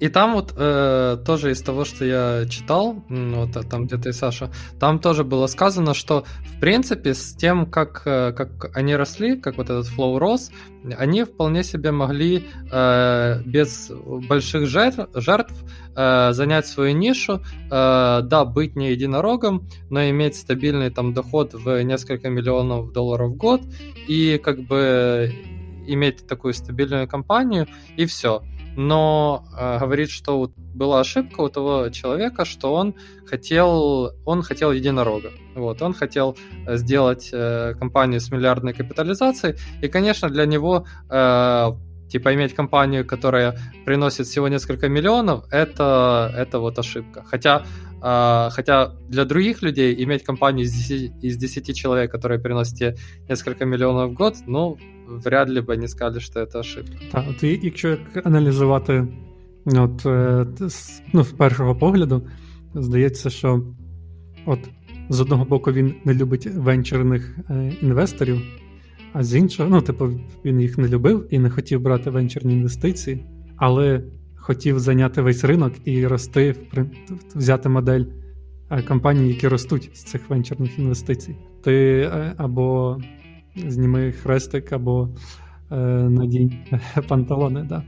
[0.00, 4.12] И там вот э, тоже из того, что я читал, вот а там где-то и
[4.12, 6.24] Саша, там тоже было сказано, что
[6.56, 10.50] в принципе с тем, как, э, как они росли, как вот этот флоу рос,
[10.96, 13.92] они вполне себе могли э, без
[14.28, 15.54] больших жертв, жертв
[15.94, 21.82] э, занять свою нишу, э, да, быть не единорогом, но иметь стабильный там доход в
[21.82, 23.60] несколько миллионов долларов в год
[24.08, 25.30] и как бы
[25.86, 28.42] иметь такую стабильную компанию и все
[28.80, 32.94] но э, говорит, что вот была ошибка у того человека, что он
[33.26, 35.32] хотел, он хотел единорога.
[35.54, 41.72] Вот, он хотел э, сделать э, компанию с миллиардной капитализацией, и, конечно, для него э,
[42.09, 47.23] типа иметь компанию, которая приносит всего несколько миллионов, это, это вот ошибка.
[47.25, 47.65] Хотя,
[48.01, 52.97] э, хотя для других людей иметь компанию из 10, из 10 человек, которая приносит
[53.29, 56.95] несколько миллионов в год, ну, вряд ли бы они сказали, що це ошибка.
[57.11, 59.07] Так, от якщо аналізувати
[59.65, 60.05] от,
[61.13, 62.21] ну, з першого погляду,
[62.75, 63.61] здається, що
[64.45, 64.59] от
[65.09, 68.41] з одного боку він не любить венчурних е, інвесторів,
[69.12, 70.10] а з іншого, ну, типу,
[70.44, 73.24] він їх не любив і не хотів брати венчурні інвестиції,
[73.56, 74.02] але
[74.36, 76.54] хотів зайняти весь ринок і рости,
[77.34, 78.04] взяти модель
[78.70, 81.36] е, компаній, які ростуть з цих венчурних інвестицій.
[81.62, 82.98] Ти е, або
[83.66, 85.08] зніми хрестик або
[85.70, 85.76] е,
[86.08, 86.52] надінь
[87.08, 87.66] панталони.
[87.68, 87.82] Да.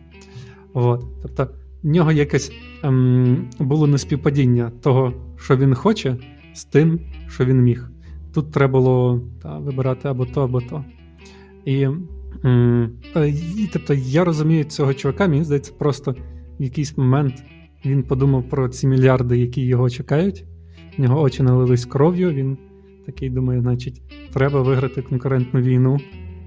[0.73, 1.05] От.
[1.23, 1.49] Тобто
[1.83, 2.53] в нього якесь
[2.83, 6.17] ем, було неспівпадіння того, що він хоче,
[6.55, 7.91] з тим, що він міг.
[8.35, 10.85] Тут треба було та, вибирати або то, або то.
[11.66, 11.82] І,
[12.44, 12.90] ем,
[13.58, 16.16] і тобто, я розумію цього чувака, мені здається, просто
[16.60, 17.44] в якийсь момент
[17.86, 20.46] він подумав про ці мільярди, які його чекають.
[20.98, 22.32] В нього очі налились кров'ю.
[22.32, 22.58] він
[23.06, 24.02] такий думає, значить,
[24.34, 26.00] треба виграти конкурентну війну.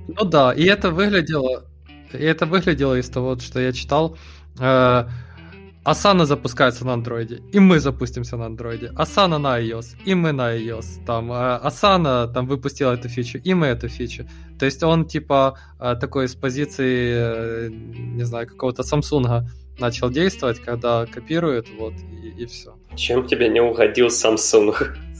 [0.09, 1.63] Ну да, и это выглядело,
[2.15, 4.17] и это выглядело из того, что я читал.
[4.61, 5.05] Э,
[5.86, 8.92] Asana запускается на андроиде, и мы запустимся на андроиде.
[8.96, 11.06] Asana на iOS, и мы на iOS.
[11.06, 14.26] Там э, Asana там выпустила эту фичу, и мы эту фичу.
[14.58, 19.44] То есть он типа э, такой с позиции, э, не знаю, какого-то Samsung
[19.78, 22.74] начал действовать, когда копирует, вот, и, и все.
[22.96, 24.76] Чем тебе не угодил Samsung?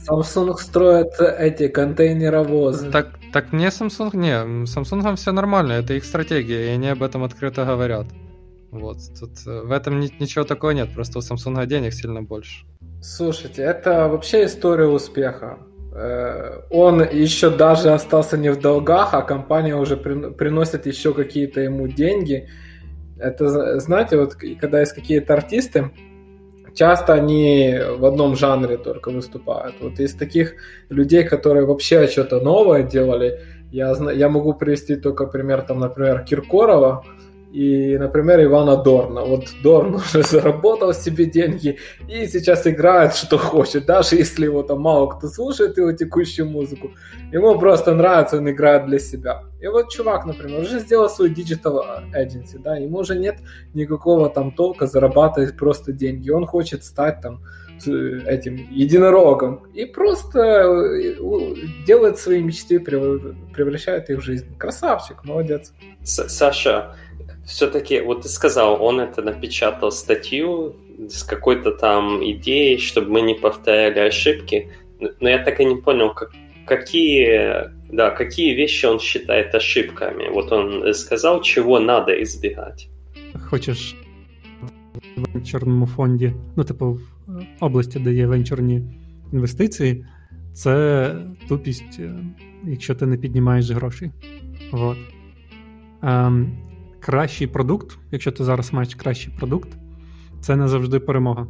[0.08, 2.90] Samsung строит эти контейнеровозы.
[2.90, 4.16] Так, так мне Samsung...
[4.16, 8.06] Не, Samsung все нормально, это их стратегия, и они об этом открыто говорят.
[8.70, 12.64] Вот, тут э, в этом ничего такого нет, просто у Samsung денег сильно больше.
[13.00, 15.58] Слушайте, это вообще история успеха.
[15.94, 21.88] Э, он еще даже остался не в долгах, а компания уже приносит еще какие-то ему
[21.88, 22.48] деньги.
[23.18, 25.90] Это, знаете, вот когда есть какие-то артисты,
[26.74, 29.76] часто они в одном жанре только выступают.
[29.80, 30.54] Вот из таких
[30.90, 33.40] людей, которые вообще что-то новое делали,
[33.72, 37.04] я, я могу привести только пример, там, например, Киркорова,
[37.52, 39.24] и, например, Ивана Дорна.
[39.24, 41.78] Вот Дорн уже заработал себе деньги
[42.08, 43.86] и сейчас играет, что хочет.
[43.86, 46.90] Даже если его там мало кто слушает его текущую музыку,
[47.32, 49.42] ему просто нравится, он играет для себя.
[49.60, 51.82] И вот чувак, например, уже сделал свой digital
[52.12, 53.36] agency, да, ему уже нет
[53.74, 56.30] никакого там толка зарабатывать просто деньги.
[56.30, 57.40] Он хочет стать там
[57.84, 61.14] этим единорогом и просто э,
[61.86, 64.56] делает свои мечты, превращает их в жизнь.
[64.58, 65.72] Красавчик, молодец.
[66.02, 66.96] Саша,
[67.46, 70.76] все-таки, вот ты сказал, он это напечатал статью
[71.08, 74.70] с какой-то там идеей, чтобы мы не повторяли ошибки.
[75.20, 76.32] Но я так и не понял, как,
[76.66, 80.28] какие, да, какие вещи он считает ошибками.
[80.28, 82.88] Вот он сказал, чего надо избегать.
[83.50, 83.96] Хочеш
[85.16, 87.00] в венчурному фонді, ну, типу, в
[87.60, 88.82] області, де є венчурні
[89.32, 90.04] інвестиції,
[90.52, 91.16] це
[91.48, 92.00] тупість,
[92.64, 94.10] якщо ти не піднімаєш грошей.
[94.72, 94.96] От.
[96.02, 96.58] Ем,
[97.00, 99.68] кращий продукт, якщо ти зараз маєш кращий продукт,
[100.40, 101.46] це не завжди перемога.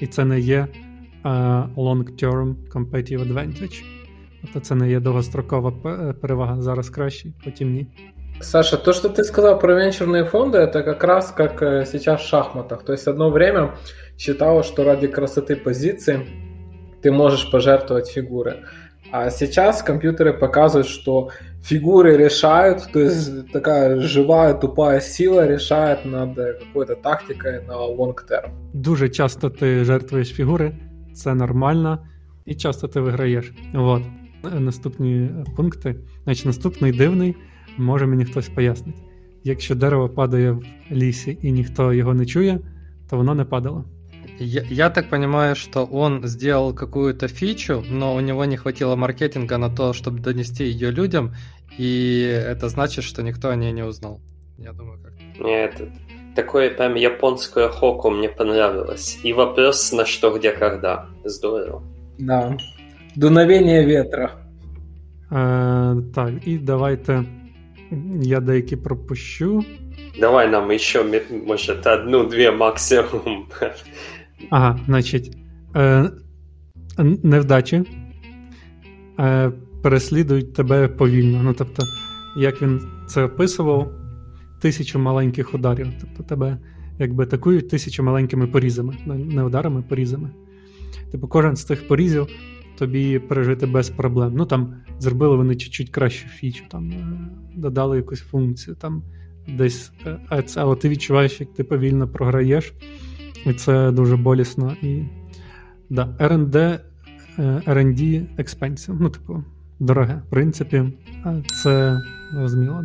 [0.00, 0.68] І це не є
[1.24, 3.84] uh, long-term competitive advantage.
[4.40, 5.70] Тобто це не є довгострокова
[6.20, 6.62] перевага.
[6.62, 7.86] Зараз краще, потім ні.
[8.41, 12.27] Саша, то, что ты сказал про венчурные фонды, это как раз как э, сейчас в
[12.27, 12.83] шахматах.
[12.83, 13.75] То есть одно время
[14.17, 16.25] считалось, что ради красоты позиции
[17.01, 18.63] ты можешь пожертвовать фигуры.
[19.11, 21.29] А сейчас компьютеры показывают, что
[21.63, 28.51] фигуры решают, то есть такая живая, тупая сила решает над какой-то тактикой на long term.
[28.73, 30.75] Дуже часто ти жертвуєш фігури,
[31.13, 31.99] це нормально,
[32.45, 33.53] і часто ти виграєш.
[33.73, 34.03] От.
[34.59, 35.95] Наступні пункти.
[36.23, 37.35] Значить, наступний дивний,
[37.77, 38.95] може мені хтось пояснить.
[39.43, 42.59] Якщо дерево падає в лісі і ніхто його не чує,
[43.09, 43.85] то воно не падало.
[44.39, 49.57] Я, я так понимаю, что он сделал какую-то фичу, но у него не хватило маркетинга
[49.57, 51.33] на то, чтобы донести ее людям,
[51.77, 54.21] и это значит, что никто о ней не узнал.
[54.57, 55.13] Я думаю, как.
[55.39, 55.81] Нет,
[56.35, 59.19] такое прям японское хоку мне понравилось.
[59.23, 61.07] И вопрос на что, где, когда.
[61.25, 61.83] Здорово.
[62.17, 62.57] Да.
[63.15, 64.31] Дуновение ветра.
[65.31, 67.23] Е, так, і давайте
[68.22, 69.64] я деякі пропущу.
[70.20, 73.46] Давай нам еще, может, одну-две максимум.
[74.50, 75.36] Ага, значить,
[75.76, 76.10] е,
[77.22, 77.82] невдачі
[79.18, 81.42] е, переслідують тебе повільно.
[81.42, 81.82] Ну, тобто,
[82.36, 83.92] як він це описував,
[84.60, 85.86] тисячу маленьких ударів.
[86.00, 86.58] Тобто тебе
[86.98, 90.30] якби атакують тисячу маленькими порізами, не ударами, порізами.
[91.12, 92.26] Типу, кожен з тих порізів
[92.78, 94.32] тобі пережити без проблем.
[94.36, 97.18] Ну там зробили вони чуть-чуть кращу фічу, там е,
[97.56, 99.02] додали якусь функцію, там
[99.48, 102.72] десь, е, але ти відчуваєш, як ти повільно програєш.
[103.46, 104.76] І це дуже болісно.
[104.82, 105.02] І
[105.90, 106.56] да, R&D,
[107.38, 109.44] е, R&D expensive, ну, типу,
[109.80, 110.22] дороге.
[110.26, 110.82] В принципі,
[111.62, 112.00] це
[112.32, 112.84] зрозуміло.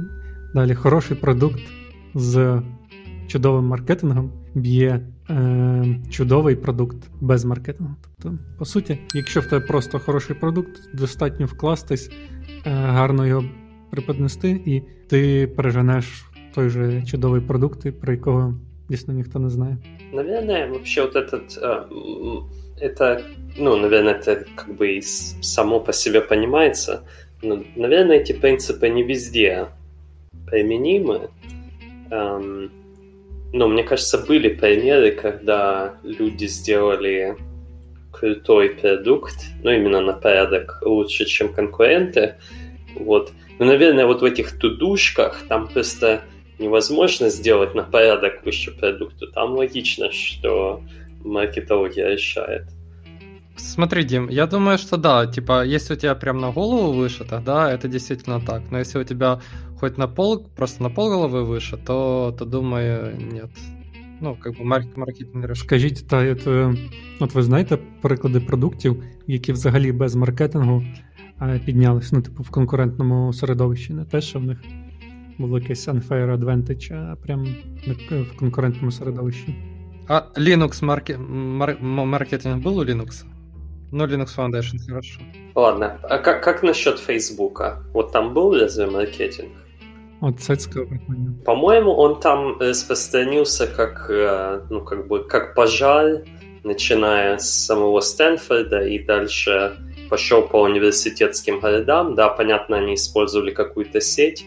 [0.54, 1.62] Далі хороший продукт
[2.16, 2.62] з
[3.28, 7.96] чудовим маркетингом б'є е, чудовий продукт без маркетингу.
[8.58, 12.12] По суті, якщо в тебе просто хороший продукт, достатньо вкластись,
[12.66, 13.46] гарно його
[13.92, 18.54] преподнести, і ти переженеш той же чудовий продукт, про якого
[18.90, 19.78] Если никто не знает.
[20.12, 21.58] Наверное, вообще вот этот...
[21.62, 21.86] Э,
[22.82, 23.22] это,
[23.58, 27.04] ну, наверное, это как бы само по себе понимается.
[27.44, 29.68] Но, наверное, эти принципы не везде
[30.48, 31.30] применимы.
[32.10, 32.72] Эм,
[33.54, 37.36] но мне кажется, были примеры, когда люди сделали
[38.20, 42.36] крутой продукт, ну, именно на порядок лучше, чем конкуренты.
[42.96, 43.32] Вот.
[43.60, 46.22] Но, наверное, вот в этих тудушках там просто
[46.60, 49.28] невозможно сделать на порядок выше продукта.
[49.28, 50.82] Там логично, что
[51.24, 52.64] маркетология решает.
[53.56, 57.72] Смотри, Дим, я думаю, что да, типа, если у тебя прям на голову выше, тогда
[57.72, 58.64] это действительно так.
[58.72, 59.42] Но если у тебя
[59.80, 63.50] хоть на пол, просто на пол головы выше, то, то думаю, нет.
[64.22, 64.64] Ну, как би
[64.96, 65.58] маркетинг.
[65.58, 66.48] Скажіть, та от,
[67.20, 70.84] от ви знаєте приклади продуктів, які взагалі без маркетингу
[71.66, 74.58] піднялись, ну, типу, в конкурентному середовищі, не те, що в них
[75.38, 77.48] було якесь unfair advantage, а прям
[78.10, 79.56] в конкурентному середовищі.
[80.08, 81.18] А Linux марке...
[81.18, 81.78] мар...
[81.82, 83.26] маркетинг был у Linux?
[83.92, 85.22] Ну, Linux Foundation, хорошо.
[85.56, 87.84] Ладно, а как, как насчет Фейсбука?
[87.94, 89.50] Вот там был разве маркетинг?
[90.22, 90.88] Вот сетского
[91.46, 94.10] По-моему, он там распространился как,
[94.70, 96.24] ну, как бы, как пожар,
[96.64, 99.78] начиная с самого Стэнфорда и дальше
[100.10, 102.16] пошел по университетским городам.
[102.16, 104.46] Да, понятно, они использовали какую-то сеть,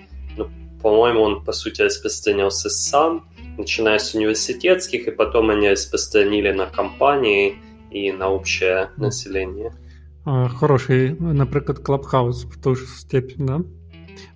[0.82, 7.56] по-моему, он, по сути, распространился сам, начиная с университетских, и потом они распространили на компании
[7.92, 9.72] и на общее население.
[10.24, 13.60] Хороший, наприклад, Clubhouse в ту ж степень, да?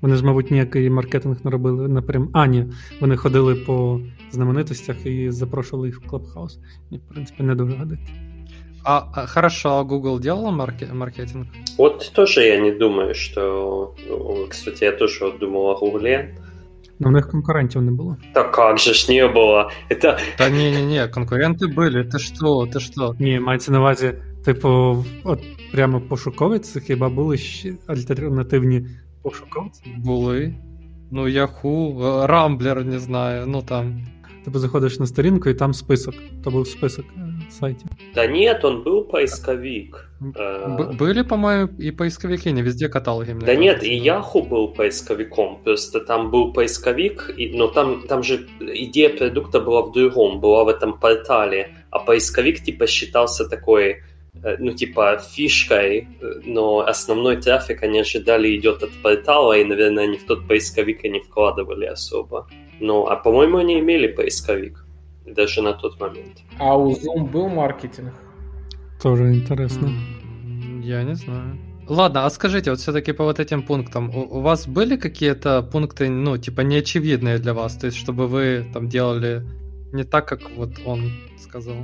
[0.01, 2.29] Вони ж, мабуть, ніякий маркетинг не робили напрям.
[2.33, 2.65] А, ні,
[3.01, 3.99] вони ходили по
[4.31, 6.57] знаменитостях і запрошували їх в Clubhouse.
[6.91, 8.11] І, в принципі, не дуже годиться.
[8.83, 11.45] А, а хорошо, а Google делал марке- маркетинг?
[11.77, 13.93] Вот тоже я не думаю, что...
[14.09, 16.35] Ну, кстати, я тоже вот думал о Гугле.
[16.99, 18.17] Ну, у них конкурентів не було.
[18.33, 19.69] Да как же ж не было.
[19.89, 20.19] Это...
[20.37, 23.15] Да не-не-не, конкуренты были, ты что, ты что?
[23.19, 24.13] Ні, мається на увазі,
[24.45, 25.39] типу, от
[25.71, 28.85] прямо пошуковиці, хіба були ще альтернативні
[29.25, 29.81] пошуковці?
[29.97, 30.53] Були.
[31.11, 34.07] Ну, Яху, э, Рамблер, не знаю, ну там.
[34.45, 36.15] Типу заходиш на сторінку і там список.
[36.43, 37.87] То був список е, сайтів.
[38.15, 40.09] Да нет, он был поисковик.
[40.21, 43.33] Э, Б- были, по-моему, и поисковики, не везде каталоги.
[43.33, 44.05] мне Да нет, кажется, и да.
[44.05, 49.81] Яху был поисковиком, просто там был поисковик, и, но там, там же идея продукта была
[49.81, 53.95] в другом, была в этом портале, а поисковик типа считался такой, э,
[54.58, 60.16] ну типа фишкой, э, но основной трафик они ожидали идет от портала, и, наверное, они
[60.16, 62.46] в тот поисковик и не вкладывали особо.
[62.80, 64.84] Ну, а по-моему, они имели поисковик,
[65.26, 66.42] даже на тот момент.
[66.58, 68.12] А у Zoom был маркетинг?
[69.02, 69.86] Тоже інтересно.
[69.86, 71.58] М, Я не знаю.
[71.88, 76.08] Ладно, а скажите, вот все-таки по вот этим пунктам, у, у вас были какие-то пункты,
[76.08, 77.76] ну, типа, неочевидные для вас?
[77.76, 79.42] То есть, чтобы вы там делали
[79.92, 81.76] не так, как вот он сказал?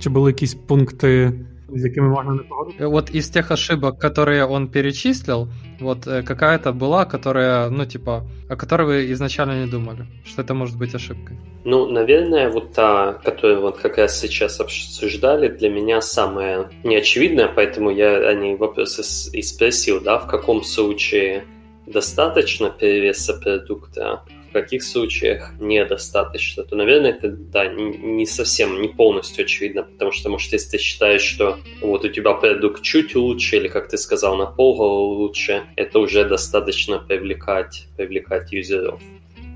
[0.00, 1.32] Чи були якісь пункти,
[1.68, 2.84] з якими можна не погодитися?
[2.84, 5.48] Э, Вот из тех ошибок, которые он перечислил,
[5.80, 10.54] вот э, какая-то была, которая, ну, типа, о которой вы изначально не думали, что это
[10.54, 11.36] может быть ошибкой.
[11.64, 17.90] Ну, наверное, вот та, которую вот как раз сейчас обсуждали, для меня самая неочевидная, поэтому
[17.90, 21.44] я о ней вопрос и спросил, да, в каком случае
[21.86, 24.22] достаточно перевеса продукта,
[24.56, 30.52] каких случаях недостаточно, то, наверное, это, да, не совсем, не полностью очевидно, потому что, может,
[30.52, 34.46] если ты считаешь, что вот у тебя продукт чуть лучше, или, как ты сказал, на
[34.46, 39.00] полголовы лучше, это уже достаточно привлекать, привлекать юзеров.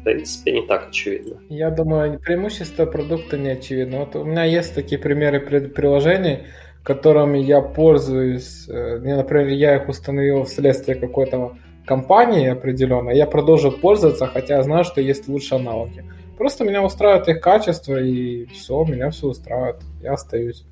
[0.01, 1.37] В принципе, не так очевидно.
[1.49, 4.01] Я думаю, преимущество продукта не очевидно.
[4.01, 6.41] Вот у меня есть такие примеры приложений,
[6.83, 8.69] которыми я пользуюсь.
[8.69, 11.53] Э, Например, я их установил вследствие какой-то
[11.87, 13.17] компании определенной.
[13.17, 16.05] Я продолжил пользоваться, хотя знаю, что есть лучшие аналоги.
[16.39, 19.77] Просто меня устраивает их качество, и все, меня все устраивает.
[20.03, 20.65] Я остаюсь.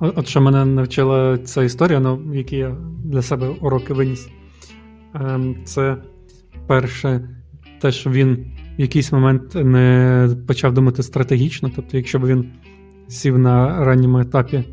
[0.00, 4.28] От що мене навчила ця історія, ну, які я для себе уроки виніс.
[5.14, 5.96] Ем, Це
[6.66, 7.28] перше,
[7.80, 8.46] те, що він
[8.78, 11.70] в якийсь момент не почав думати стратегічно.
[11.76, 12.52] Тобто, якщо б він
[13.08, 14.64] сів на ранньому етапі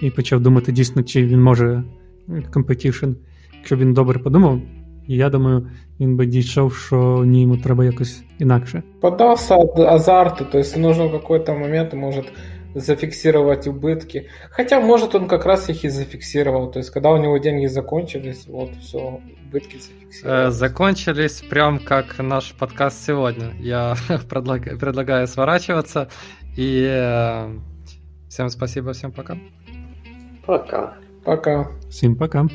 [0.00, 1.84] і почав думати дійсно, чи він може
[2.28, 3.14] competition,
[3.54, 4.60] якщо б він добре подумав,
[5.07, 5.69] я думаю,
[5.99, 8.83] він би дійшов, що ні, йому треба якось інакше.
[9.01, 12.25] Поддался ад- азарту, то есть нужно в какой-то момент может
[12.75, 14.27] зафиксировать убытки.
[14.51, 16.71] Хотя, может, он как раз их и зафиксировал.
[16.71, 18.97] То есть, когда у него деньги закончились, вот все,
[19.51, 20.51] убытки Э, зафиксировал.
[20.51, 23.45] закончились прям как наш подкаст сегодня.
[23.59, 23.95] Я
[24.29, 26.07] предлаг- предлагаю сворачиваться.
[26.59, 27.49] И э,
[28.29, 29.37] всем спасибо, всем пока.
[30.45, 30.93] Пока.
[31.25, 31.67] Пока.
[31.89, 32.47] Всім пока.